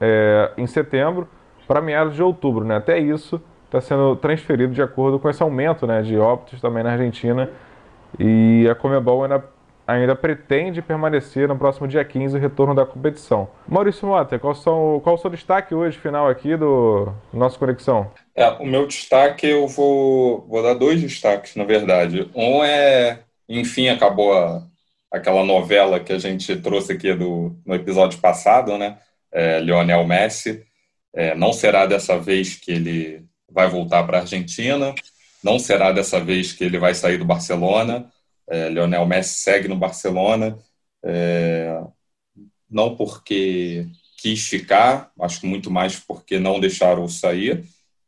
é, 0.00 0.50
em 0.56 0.66
setembro, 0.66 1.28
para 1.66 1.80
meados 1.80 2.14
de 2.14 2.22
outubro. 2.22 2.64
Né? 2.64 2.76
Até 2.76 2.98
isso 2.98 3.40
está 3.66 3.80
sendo 3.80 4.16
transferido 4.16 4.74
de 4.74 4.82
acordo 4.82 5.18
com 5.18 5.30
esse 5.30 5.42
aumento 5.42 5.86
né, 5.86 6.02
de 6.02 6.18
óbitos 6.18 6.60
também 6.60 6.82
na 6.82 6.92
Argentina. 6.92 7.48
E 8.18 8.68
a 8.70 8.74
Comebol 8.74 9.22
ainda, 9.22 9.44
ainda 9.86 10.14
pretende 10.14 10.82
permanecer 10.82 11.48
no 11.48 11.56
próximo 11.56 11.88
dia 11.88 12.04
15 12.04 12.36
o 12.36 12.40
retorno 12.40 12.74
da 12.74 12.84
competição. 12.84 13.48
Maurício 13.66 14.06
Mota, 14.06 14.38
qual, 14.38 14.54
são, 14.54 15.00
qual 15.02 15.14
o 15.14 15.18
seu 15.18 15.30
destaque 15.30 15.74
hoje, 15.74 15.96
final 15.96 16.28
aqui 16.28 16.56
do 16.56 17.10
nosso 17.32 17.58
Conexão? 17.58 18.10
É, 18.34 18.46
o 18.50 18.66
meu 18.66 18.86
destaque, 18.86 19.46
eu 19.46 19.66
vou, 19.66 20.44
vou 20.46 20.62
dar 20.62 20.74
dois 20.74 21.00
destaques, 21.00 21.56
na 21.56 21.64
verdade. 21.64 22.30
Um 22.34 22.62
é, 22.62 23.20
enfim, 23.48 23.88
acabou 23.88 24.36
a, 24.36 24.62
aquela 25.12 25.44
novela 25.44 26.00
que 26.00 26.12
a 26.12 26.18
gente 26.18 26.56
trouxe 26.56 26.92
aqui 26.92 27.12
do, 27.14 27.54
no 27.66 27.74
episódio 27.74 28.18
passado, 28.18 28.78
né? 28.78 28.98
É, 29.30 29.60
Lionel 29.60 30.06
Messi. 30.06 30.64
É, 31.14 31.34
não 31.34 31.52
será 31.52 31.84
dessa 31.84 32.18
vez 32.18 32.56
que 32.56 32.72
ele 32.72 33.24
vai 33.50 33.68
voltar 33.68 34.02
para 34.04 34.18
a 34.18 34.20
Argentina, 34.22 34.94
não 35.44 35.58
será 35.58 35.92
dessa 35.92 36.18
vez 36.18 36.52
que 36.52 36.64
ele 36.64 36.78
vai 36.78 36.94
sair 36.94 37.18
do 37.18 37.24
Barcelona. 37.24 38.10
É, 38.48 38.70
Lionel 38.70 39.06
Messi 39.06 39.40
segue 39.40 39.68
no 39.68 39.76
Barcelona, 39.76 40.58
é, 41.04 41.78
não 42.70 42.96
porque 42.96 43.86
quis 44.16 44.48
ficar, 44.48 45.12
acho 45.20 45.40
que 45.40 45.46
muito 45.46 45.70
mais 45.70 45.98
porque 45.98 46.38
não 46.38 46.58
deixaram 46.58 47.06
sair. 47.08 47.64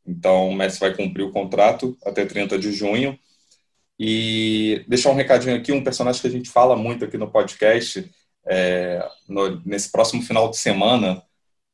Então, 0.06 0.48
o 0.48 0.54
Messi 0.54 0.80
vai 0.80 0.94
cumprir 0.94 1.24
o 1.24 1.32
contrato 1.32 1.96
até 2.04 2.24
30 2.24 2.58
de 2.58 2.72
junho. 2.72 3.18
E 3.98 4.84
deixar 4.88 5.10
um 5.10 5.14
recadinho 5.14 5.56
aqui, 5.56 5.72
um 5.72 5.84
personagem 5.84 6.20
que 6.20 6.26
a 6.26 6.30
gente 6.30 6.50
fala 6.50 6.76
muito 6.76 7.04
aqui 7.04 7.16
no 7.16 7.30
podcast, 7.30 8.10
é, 8.46 9.06
no, 9.28 9.60
nesse 9.64 9.90
próximo 9.90 10.22
final 10.22 10.50
de 10.50 10.56
semana, 10.56 11.22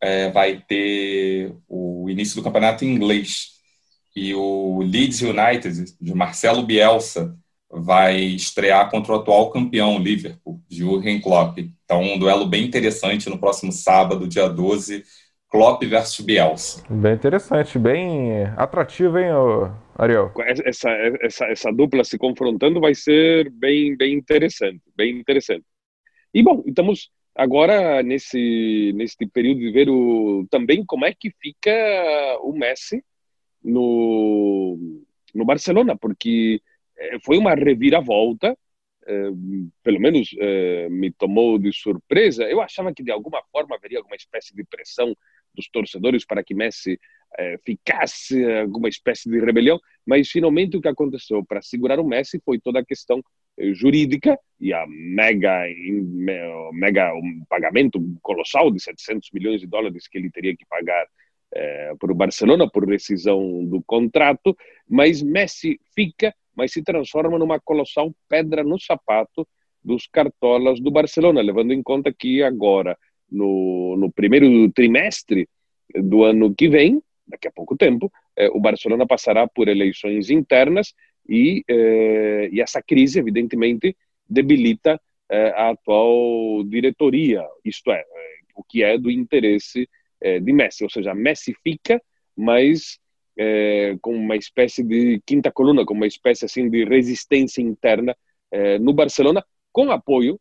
é, 0.00 0.30
vai 0.30 0.62
ter 0.66 1.54
o 1.68 2.09
início 2.09 2.37
do 2.37 2.42
campeonato 2.42 2.85
em 2.85 2.94
inglês. 2.94 3.59
E 4.14 4.35
o 4.35 4.80
Leeds 4.83 5.22
United, 5.22 5.94
de 6.00 6.14
Marcelo 6.14 6.62
Bielsa, 6.62 7.37
vai 7.70 8.18
estrear 8.18 8.90
contra 8.90 9.12
o 9.12 9.16
atual 9.16 9.50
campeão, 9.50 9.98
Liverpool, 9.98 10.61
de 10.68 10.78
Jurgen 10.78 11.20
Klopp. 11.20 11.59
Então, 11.59 12.02
um 12.02 12.18
duelo 12.18 12.46
bem 12.46 12.64
interessante 12.64 13.28
no 13.30 13.38
próximo 13.38 13.70
sábado, 13.72 14.26
dia 14.26 14.48
12, 14.48 15.04
Klopp 15.50 15.82
versus 15.84 16.24
Bielsa. 16.24 16.84
Bem 16.88 17.14
interessante, 17.14 17.76
bem 17.76 18.44
atrativo, 18.56 19.18
hein, 19.18 19.30
Ariel? 19.98 20.32
Essa, 20.64 20.90
essa, 21.20 21.44
essa 21.46 21.72
dupla 21.72 22.04
se 22.04 22.16
confrontando 22.16 22.80
vai 22.80 22.94
ser 22.94 23.50
bem, 23.50 23.96
bem 23.96 24.14
interessante, 24.14 24.80
bem 24.96 25.18
interessante. 25.18 25.64
E, 26.32 26.40
bom, 26.40 26.62
estamos 26.64 27.10
agora 27.34 28.00
nesse, 28.00 28.92
nesse 28.94 29.16
período 29.26 29.58
de 29.58 29.72
ver 29.72 29.90
o, 29.90 30.46
também 30.48 30.84
como 30.84 31.04
é 31.04 31.12
que 31.12 31.32
fica 31.40 31.72
o 32.42 32.52
Messi 32.52 33.02
no, 33.62 34.78
no 35.34 35.44
Barcelona, 35.44 35.96
porque 35.96 36.62
eh, 36.96 37.18
foi 37.24 37.38
uma 37.38 37.54
reviravolta, 37.54 38.56
eh, 39.04 39.30
pelo 39.82 39.98
menos 39.98 40.30
eh, 40.38 40.88
me 40.90 41.10
tomou 41.10 41.58
de 41.58 41.72
surpresa. 41.72 42.44
Eu 42.44 42.60
achava 42.60 42.94
que 42.94 43.02
de 43.02 43.10
alguma 43.10 43.42
forma 43.50 43.74
haveria 43.74 43.98
alguma 43.98 44.14
espécie 44.14 44.54
de 44.54 44.62
pressão 44.62 45.12
dos 45.54 45.68
torcedores 45.70 46.24
para 46.24 46.42
que 46.42 46.54
Messi 46.54 46.98
ficasse 47.64 48.44
alguma 48.60 48.88
espécie 48.88 49.30
de 49.30 49.38
rebelião, 49.38 49.78
mas 50.04 50.28
finalmente 50.28 50.76
o 50.76 50.80
que 50.80 50.88
aconteceu 50.88 51.44
para 51.44 51.62
segurar 51.62 52.00
o 52.00 52.06
Messi 52.06 52.42
foi 52.44 52.58
toda 52.58 52.80
a 52.80 52.84
questão 52.84 53.22
jurídica 53.72 54.38
e 54.58 54.72
a 54.72 54.84
mega, 54.88 55.64
mega 56.72 57.14
um 57.14 57.44
pagamento 57.48 58.00
colossal 58.20 58.70
de 58.70 58.82
700 58.82 59.30
milhões 59.32 59.60
de 59.60 59.66
dólares 59.66 60.08
que 60.08 60.18
ele 60.18 60.30
teria 60.30 60.56
que 60.56 60.66
pagar 60.66 61.06
é, 61.52 61.92
por 61.98 62.14
Barcelona 62.14 62.70
por 62.70 62.88
rescisão 62.88 63.64
do 63.64 63.82
contrato, 63.82 64.56
mas 64.88 65.22
Messi 65.22 65.80
fica, 65.94 66.34
mas 66.54 66.72
se 66.72 66.82
transforma 66.82 67.38
numa 67.38 67.60
colossal 67.60 68.14
pedra 68.28 68.62
no 68.62 68.78
sapato 68.78 69.46
dos 69.82 70.06
cartolas 70.06 70.80
do 70.80 70.90
Barcelona, 70.90 71.40
levando 71.40 71.72
em 71.72 71.82
conta 71.82 72.12
que 72.12 72.42
agora, 72.42 72.96
no, 73.31 73.97
no 73.97 74.11
primeiro 74.11 74.71
trimestre 74.73 75.49
do 75.95 76.25
ano 76.25 76.55
que 76.55 76.69
vem, 76.69 77.03
daqui 77.27 77.49
a 77.49 77.53
pouco 77.53 77.77
tempo, 77.77 78.12
é, 78.37 78.49
o 78.49 78.61
Barcelona 78.61 79.07
passará 79.07 79.47
por 79.47 79.69
eleições 79.69 80.31
internas 80.31 80.93
e, 81.29 81.62
é, 81.69 82.49
e 82.53 82.61
essa 82.61 82.83
crise, 82.83 83.19
evidentemente, 83.19 83.97
debilita 84.29 85.01
é, 85.29 85.51
a 85.51 85.71
atual 85.71 86.64
diretoria, 86.64 87.47
isto 87.64 87.90
é, 87.90 88.05
o 88.55 88.64
que 88.64 88.83
é 88.83 88.99
do 88.99 89.11
interesse 89.11 89.88
de 90.43 90.53
Messi, 90.53 90.85
ou 90.85 90.90
seja, 90.90 91.14
Messi 91.14 91.55
fica, 91.64 91.99
mas 92.37 92.99
com 94.03 94.14
uma 94.14 94.37
espécie 94.37 94.83
de 94.85 95.19
quinta 95.25 95.51
coluna, 95.51 95.83
com 95.87 95.95
uma 95.95 96.07
espécie 96.07 96.45
assim 96.45 96.69
de 96.69 96.85
resistência 96.85 97.62
interna 97.62 98.14
no 98.83 98.93
Barcelona, 98.93 99.43
com 99.73 99.90
apoio, 99.90 100.38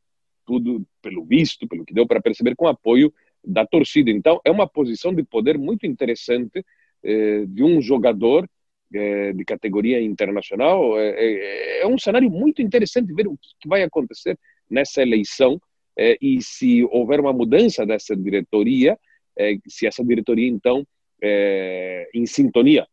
tudo 0.50 0.84
pelo 1.00 1.24
visto, 1.24 1.68
pelo 1.68 1.86
que 1.86 1.94
deu 1.94 2.08
para 2.08 2.20
perceber, 2.20 2.56
com 2.56 2.68
apoio 2.68 3.14
da 3.46 3.68
torcida. 3.68 4.10
Então, 4.10 4.42
é 4.44 4.50
uma 4.50 4.68
posição 4.68 5.14
de 5.14 5.22
poder 5.22 5.60
muito 5.60 5.86
interessante 5.86 6.66
é, 7.04 7.46
de 7.46 7.64
um 7.64 7.80
jogador 7.80 8.50
é, 8.92 9.32
de 9.32 9.46
categoria 9.46 10.02
internacional. 10.02 11.00
É, 11.00 11.10
é, 11.10 11.82
é, 11.82 11.88
um 11.88 12.00
cenário 12.00 12.32
muito 12.32 12.64
interessante 12.64 13.14
ver 13.14 13.28
o 13.28 13.38
que 13.60 13.68
vai 13.68 13.84
acontecer 13.84 14.36
nessa 14.68 15.04
eleição 15.04 15.62
e 16.22 16.42
se 16.42 16.82
houver 16.86 17.20
uma 17.20 17.34
mudança 17.34 17.86
dessa 17.86 18.16
diretoria, 18.16 18.98
é, 19.38 19.58
se 19.68 19.86
essa 19.86 20.02
diretoria, 20.02 20.48
então, 20.48 20.88
é, 21.22 22.10
em 22.14 22.26
sintonia, 22.26 22.88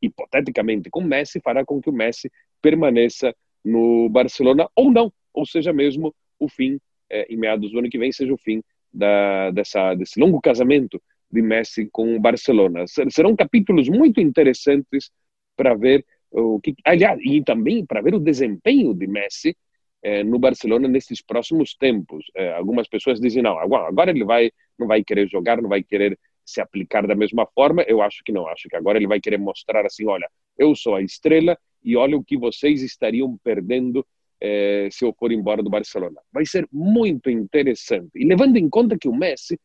hipoteticamente, 0.00 0.90
com 0.90 1.00
Messi, 1.00 1.40
fará 1.40 1.64
com 1.64 1.80
que 1.80 1.88
o 1.88 1.92
Messi 1.92 2.30
permaneça 2.60 3.34
no 3.64 4.10
Barcelona 4.10 4.68
ou 4.76 4.92
não, 4.92 5.10
ou 5.32 5.46
seja 5.46 5.72
mesmo 5.72 6.14
o 6.38 6.48
fim, 6.48 6.78
é, 7.10 7.32
em 7.32 7.36
meados 7.36 7.70
do 7.70 7.78
ano 7.78 7.90
que 7.90 7.98
vem, 7.98 8.12
seja 8.12 8.32
o 8.32 8.38
fim 8.38 8.62
da, 8.92 9.50
dessa, 9.50 9.94
desse 9.94 10.18
longo 10.18 10.40
casamento 10.40 11.00
de 11.30 11.42
Messi 11.42 11.88
com 11.92 12.16
o 12.16 12.20
Barcelona. 12.20 12.84
Serão 13.10 13.36
capítulos 13.36 13.88
muito 13.88 14.20
interessantes 14.20 15.10
para 15.56 15.74
ver 15.74 16.04
o 16.30 16.60
que, 16.60 16.74
aliás, 16.84 17.18
e 17.22 17.42
também 17.42 17.84
para 17.84 18.00
ver 18.00 18.14
o 18.14 18.20
desempenho 18.20 18.94
de 18.94 19.06
Messi 19.06 19.56
é, 20.02 20.22
no 20.22 20.38
Barcelona 20.38 20.88
nesses 20.88 21.20
próximos 21.20 21.74
tempos. 21.74 22.24
É, 22.34 22.52
algumas 22.54 22.88
pessoas 22.88 23.20
dizem 23.20 23.42
não, 23.42 23.58
agora 23.58 24.10
ele 24.10 24.24
vai 24.24 24.50
não 24.78 24.86
vai 24.86 25.02
querer 25.02 25.28
jogar, 25.28 25.60
não 25.60 25.68
vai 25.68 25.82
querer 25.82 26.18
se 26.44 26.60
aplicar 26.60 27.06
da 27.06 27.14
mesma 27.14 27.46
forma. 27.46 27.82
Eu 27.82 28.00
acho 28.00 28.22
que 28.24 28.32
não, 28.32 28.46
acho 28.46 28.68
que 28.68 28.76
agora 28.76 28.96
ele 28.96 29.06
vai 29.06 29.20
querer 29.20 29.38
mostrar 29.38 29.84
assim, 29.84 30.06
olha, 30.06 30.28
eu 30.56 30.74
sou 30.74 30.94
a 30.94 31.02
estrela 31.02 31.58
e 31.82 31.96
olha 31.96 32.16
o 32.16 32.24
que 32.24 32.36
vocês 32.36 32.82
estariam 32.82 33.36
perdendo 33.42 34.06
eh, 34.40 34.88
se 34.90 35.04
eu 35.04 35.14
for 35.18 35.32
embora 35.32 35.62
do 35.62 35.70
Barcelona. 35.70 36.20
Vai 36.32 36.46
ser 36.46 36.68
muito 36.72 37.30
interessante. 37.30 38.10
E 38.14 38.24
levando 38.24 38.56
em 38.56 38.68
conta 38.68 38.98
que 38.98 39.08
o 39.08 39.14
Messi 39.14 39.58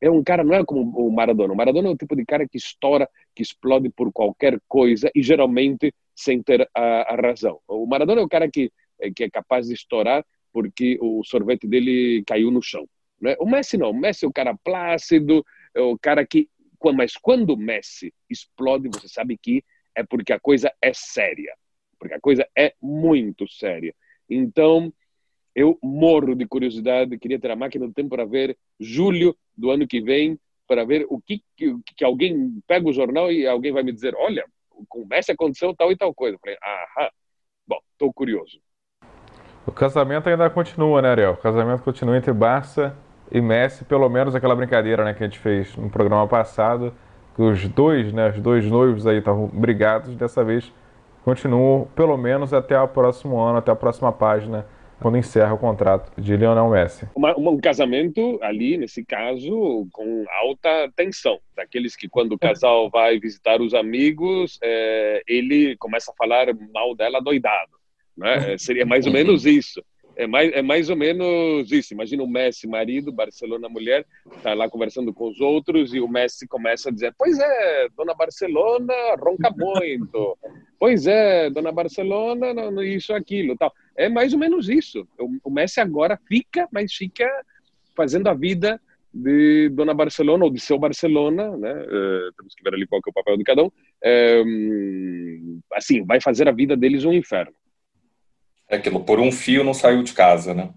é 0.00 0.10
um 0.10 0.22
cara, 0.22 0.42
não 0.42 0.54
é 0.54 0.64
como 0.64 0.98
o 0.98 1.12
Maradona. 1.12 1.52
O 1.52 1.56
Maradona 1.56 1.88
é 1.88 1.90
o 1.92 1.96
tipo 1.96 2.16
de 2.16 2.24
cara 2.24 2.48
que 2.48 2.56
estoura, 2.56 3.08
que 3.34 3.42
explode 3.42 3.90
por 3.90 4.12
qualquer 4.12 4.58
coisa 4.66 5.10
e 5.14 5.22
geralmente 5.22 5.94
sem 6.14 6.42
ter 6.42 6.68
a, 6.74 7.14
a 7.14 7.16
razão. 7.16 7.60
O 7.68 7.86
Maradona 7.86 8.20
é 8.20 8.24
o 8.24 8.28
cara 8.28 8.50
que, 8.50 8.72
que 9.14 9.24
é 9.24 9.30
capaz 9.30 9.66
de 9.66 9.74
estourar 9.74 10.24
porque 10.52 10.98
o 11.00 11.22
sorvete 11.24 11.66
dele 11.66 12.22
caiu 12.26 12.50
no 12.50 12.62
chão. 12.62 12.88
Né? 13.20 13.36
O 13.38 13.48
Messi 13.48 13.76
não, 13.76 13.90
o 13.90 13.94
Messi 13.94 14.24
é 14.24 14.28
o 14.28 14.32
cara 14.32 14.56
plácido, 14.56 15.44
é 15.74 15.80
o 15.80 15.98
cara 15.98 16.26
que. 16.26 16.48
Mas 16.94 17.14
quando 17.14 17.50
o 17.50 17.56
Messi 17.56 18.12
explode, 18.28 18.88
você 18.88 19.06
sabe 19.06 19.36
que 19.36 19.62
é 19.94 20.02
porque 20.02 20.32
a 20.32 20.40
coisa 20.40 20.72
é 20.80 20.92
séria. 20.94 21.54
Porque 21.98 22.14
a 22.14 22.20
coisa 22.20 22.48
é 22.56 22.74
muito 22.80 23.46
séria. 23.48 23.94
Então, 24.30 24.92
eu 25.54 25.78
morro 25.82 26.34
de 26.34 26.46
curiosidade, 26.46 27.18
queria 27.18 27.40
ter 27.40 27.50
a 27.50 27.56
máquina 27.56 27.86
do 27.86 27.92
tempo 27.92 28.10
para 28.10 28.24
ver 28.24 28.56
julho 28.78 29.36
do 29.56 29.70
ano 29.70 29.86
que 29.86 30.00
vem, 30.00 30.38
para 30.66 30.84
ver 30.84 31.04
o 31.10 31.20
que, 31.20 31.42
que, 31.56 31.74
que 31.96 32.04
alguém 32.04 32.62
pega 32.66 32.88
o 32.88 32.92
jornal 32.92 33.32
e 33.32 33.46
alguém 33.46 33.72
vai 33.72 33.82
me 33.82 33.92
dizer: 33.92 34.14
olha, 34.16 34.44
com 34.88 35.02
o 35.02 35.06
Messi 35.06 35.32
aconteceu 35.32 35.74
tal 35.74 35.90
e 35.90 35.96
tal 35.96 36.14
coisa. 36.14 36.36
Eu 36.36 36.40
falei, 36.40 36.56
aham. 36.62 37.10
Bom, 37.66 37.78
estou 37.92 38.12
curioso. 38.12 38.60
O 39.66 39.72
casamento 39.72 40.28
ainda 40.28 40.48
continua, 40.48 41.02
né, 41.02 41.10
Ariel? 41.10 41.32
O 41.32 41.36
casamento 41.36 41.82
continua 41.82 42.16
entre 42.16 42.32
Barça 42.32 42.96
e 43.30 43.40
Messi, 43.40 43.84
pelo 43.84 44.08
menos 44.08 44.34
aquela 44.34 44.56
brincadeira 44.56 45.04
né, 45.04 45.14
que 45.14 45.22
a 45.22 45.26
gente 45.26 45.38
fez 45.38 45.76
no 45.76 45.90
programa 45.90 46.26
passado, 46.26 46.92
que 47.36 47.42
os 47.42 47.68
dois, 47.68 48.12
né, 48.12 48.30
os 48.30 48.40
dois 48.40 48.64
noivos 48.64 49.06
aí 49.06 49.18
estavam 49.18 49.46
brigados, 49.46 50.16
dessa 50.16 50.42
vez 50.42 50.72
continuam 51.24 51.88
pelo 51.94 52.16
menos 52.16 52.52
até 52.52 52.80
o 52.80 52.88
próximo 52.88 53.38
ano, 53.38 53.58
até 53.58 53.70
a 53.70 53.76
próxima 53.76 54.12
página 54.12 54.66
quando 55.00 55.16
encerra 55.16 55.54
o 55.54 55.58
contrato 55.58 56.12
de 56.20 56.36
Lionel 56.36 56.68
Messi. 56.68 57.08
Uma, 57.14 57.36
um 57.38 57.58
casamento 57.58 58.38
ali, 58.42 58.76
nesse 58.76 59.04
caso, 59.04 59.88
com 59.92 60.24
alta 60.42 60.92
tensão. 60.94 61.40
Daqueles 61.56 61.96
que 61.96 62.08
quando 62.08 62.32
o 62.32 62.38
casal 62.38 62.90
vai 62.90 63.18
visitar 63.18 63.60
os 63.60 63.72
amigos, 63.72 64.58
é, 64.62 65.22
ele 65.26 65.74
começa 65.78 66.12
a 66.12 66.14
falar 66.14 66.48
mal 66.72 66.94
dela 66.94 67.20
doidado. 67.20 67.72
Né? 68.16 68.58
Seria 68.58 68.84
mais 68.84 69.06
ou 69.06 69.12
menos 69.12 69.46
isso. 69.46 69.82
É 70.16 70.26
mais, 70.26 70.52
é 70.52 70.60
mais 70.60 70.90
ou 70.90 70.96
menos 70.96 71.72
isso. 71.72 71.94
Imagina 71.94 72.22
o 72.22 72.28
Messi, 72.28 72.66
marido, 72.66 73.10
Barcelona, 73.10 73.70
mulher, 73.70 74.04
está 74.36 74.52
lá 74.52 74.68
conversando 74.68 75.14
com 75.14 75.30
os 75.30 75.40
outros 75.40 75.94
e 75.94 76.00
o 76.00 76.08
Messi 76.08 76.46
começa 76.46 76.90
a 76.90 76.92
dizer: 76.92 77.14
Pois 77.16 77.38
é, 77.38 77.88
dona 77.96 78.12
Barcelona 78.12 78.92
ronca 79.18 79.50
muito. 79.50 80.36
Pois 80.80 81.06
é, 81.06 81.50
dona 81.50 81.70
Barcelona, 81.70 82.46
isso, 82.82 83.12
aquilo, 83.12 83.54
tal. 83.54 83.70
É 83.94 84.08
mais 84.08 84.32
ou 84.32 84.38
menos 84.38 84.70
isso. 84.70 85.06
O, 85.18 85.28
o 85.44 85.50
Messi 85.50 85.78
agora 85.78 86.18
fica, 86.26 86.66
mas 86.72 86.94
fica 86.94 87.28
fazendo 87.94 88.28
a 88.28 88.34
vida 88.34 88.80
de 89.12 89.68
Dona 89.68 89.92
Barcelona 89.92 90.44
ou 90.44 90.50
de 90.50 90.58
seu 90.58 90.78
Barcelona, 90.78 91.54
né? 91.54 91.72
Uh, 91.74 92.32
temos 92.34 92.54
que 92.54 92.64
ver 92.64 92.72
ali 92.72 92.86
qual 92.86 93.02
que 93.02 93.10
é 93.10 93.12
o 93.12 93.14
papel 93.14 93.36
de 93.36 93.44
cada 93.44 93.62
um. 93.62 93.66
Uh, 93.66 95.60
assim, 95.74 96.02
vai 96.02 96.18
fazer 96.18 96.48
a 96.48 96.52
vida 96.52 96.74
deles 96.74 97.04
um 97.04 97.12
inferno. 97.12 97.52
É 98.66 98.76
aquilo, 98.76 99.04
por 99.04 99.20
um 99.20 99.30
fio 99.30 99.62
não 99.62 99.74
saiu 99.74 100.02
de 100.02 100.14
casa, 100.14 100.54
né? 100.54 100.72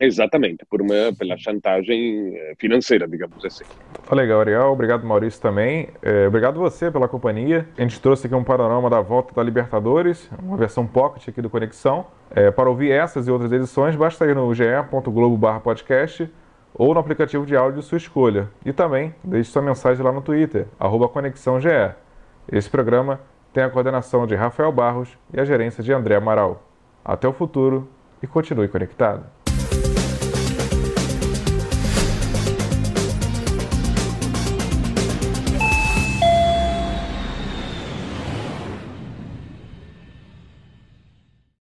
Exatamente, 0.00 0.64
por 0.66 0.82
uma, 0.82 1.12
pela 1.18 1.38
chantagem 1.38 2.36
eh, 2.36 2.54
financeira, 2.58 3.08
digamos 3.08 3.42
assim. 3.42 3.64
Legal, 4.12 4.40
Ariel. 4.40 4.72
Obrigado, 4.72 5.06
Maurício, 5.06 5.40
também. 5.40 5.88
É, 6.02 6.26
obrigado 6.26 6.60
você 6.60 6.90
pela 6.90 7.08
companhia. 7.08 7.66
A 7.78 7.80
gente 7.80 7.98
trouxe 7.98 8.26
aqui 8.26 8.34
um 8.34 8.44
panorama 8.44 8.90
da 8.90 9.00
volta 9.00 9.34
da 9.34 9.42
Libertadores, 9.42 10.30
uma 10.38 10.56
versão 10.56 10.86
pocket 10.86 11.28
aqui 11.28 11.40
do 11.40 11.48
Conexão. 11.48 12.06
É, 12.30 12.50
para 12.50 12.68
ouvir 12.68 12.90
essas 12.90 13.26
e 13.26 13.30
outras 13.30 13.50
edições, 13.50 13.96
basta 13.96 14.26
ir 14.26 14.34
no 14.34 14.52
ge.globo 14.54 15.60
podcast 15.60 16.30
ou 16.74 16.92
no 16.92 17.00
aplicativo 17.00 17.46
de 17.46 17.56
áudio 17.56 17.80
de 17.80 17.86
sua 17.86 17.96
escolha. 17.96 18.50
E 18.66 18.74
também 18.74 19.14
deixe 19.24 19.50
sua 19.50 19.62
mensagem 19.62 20.04
lá 20.04 20.12
no 20.12 20.20
Twitter, 20.20 20.66
ConexãoGE. 20.78 21.94
Esse 22.52 22.68
programa 22.68 23.18
tem 23.50 23.64
a 23.64 23.70
coordenação 23.70 24.26
de 24.26 24.34
Rafael 24.34 24.70
Barros 24.70 25.16
e 25.32 25.40
a 25.40 25.44
gerência 25.44 25.82
de 25.82 25.90
André 25.90 26.16
Amaral. 26.16 26.62
Até 27.02 27.26
o 27.26 27.32
futuro 27.32 27.88
e 28.22 28.26
continue 28.26 28.68
conectado. 28.68 29.24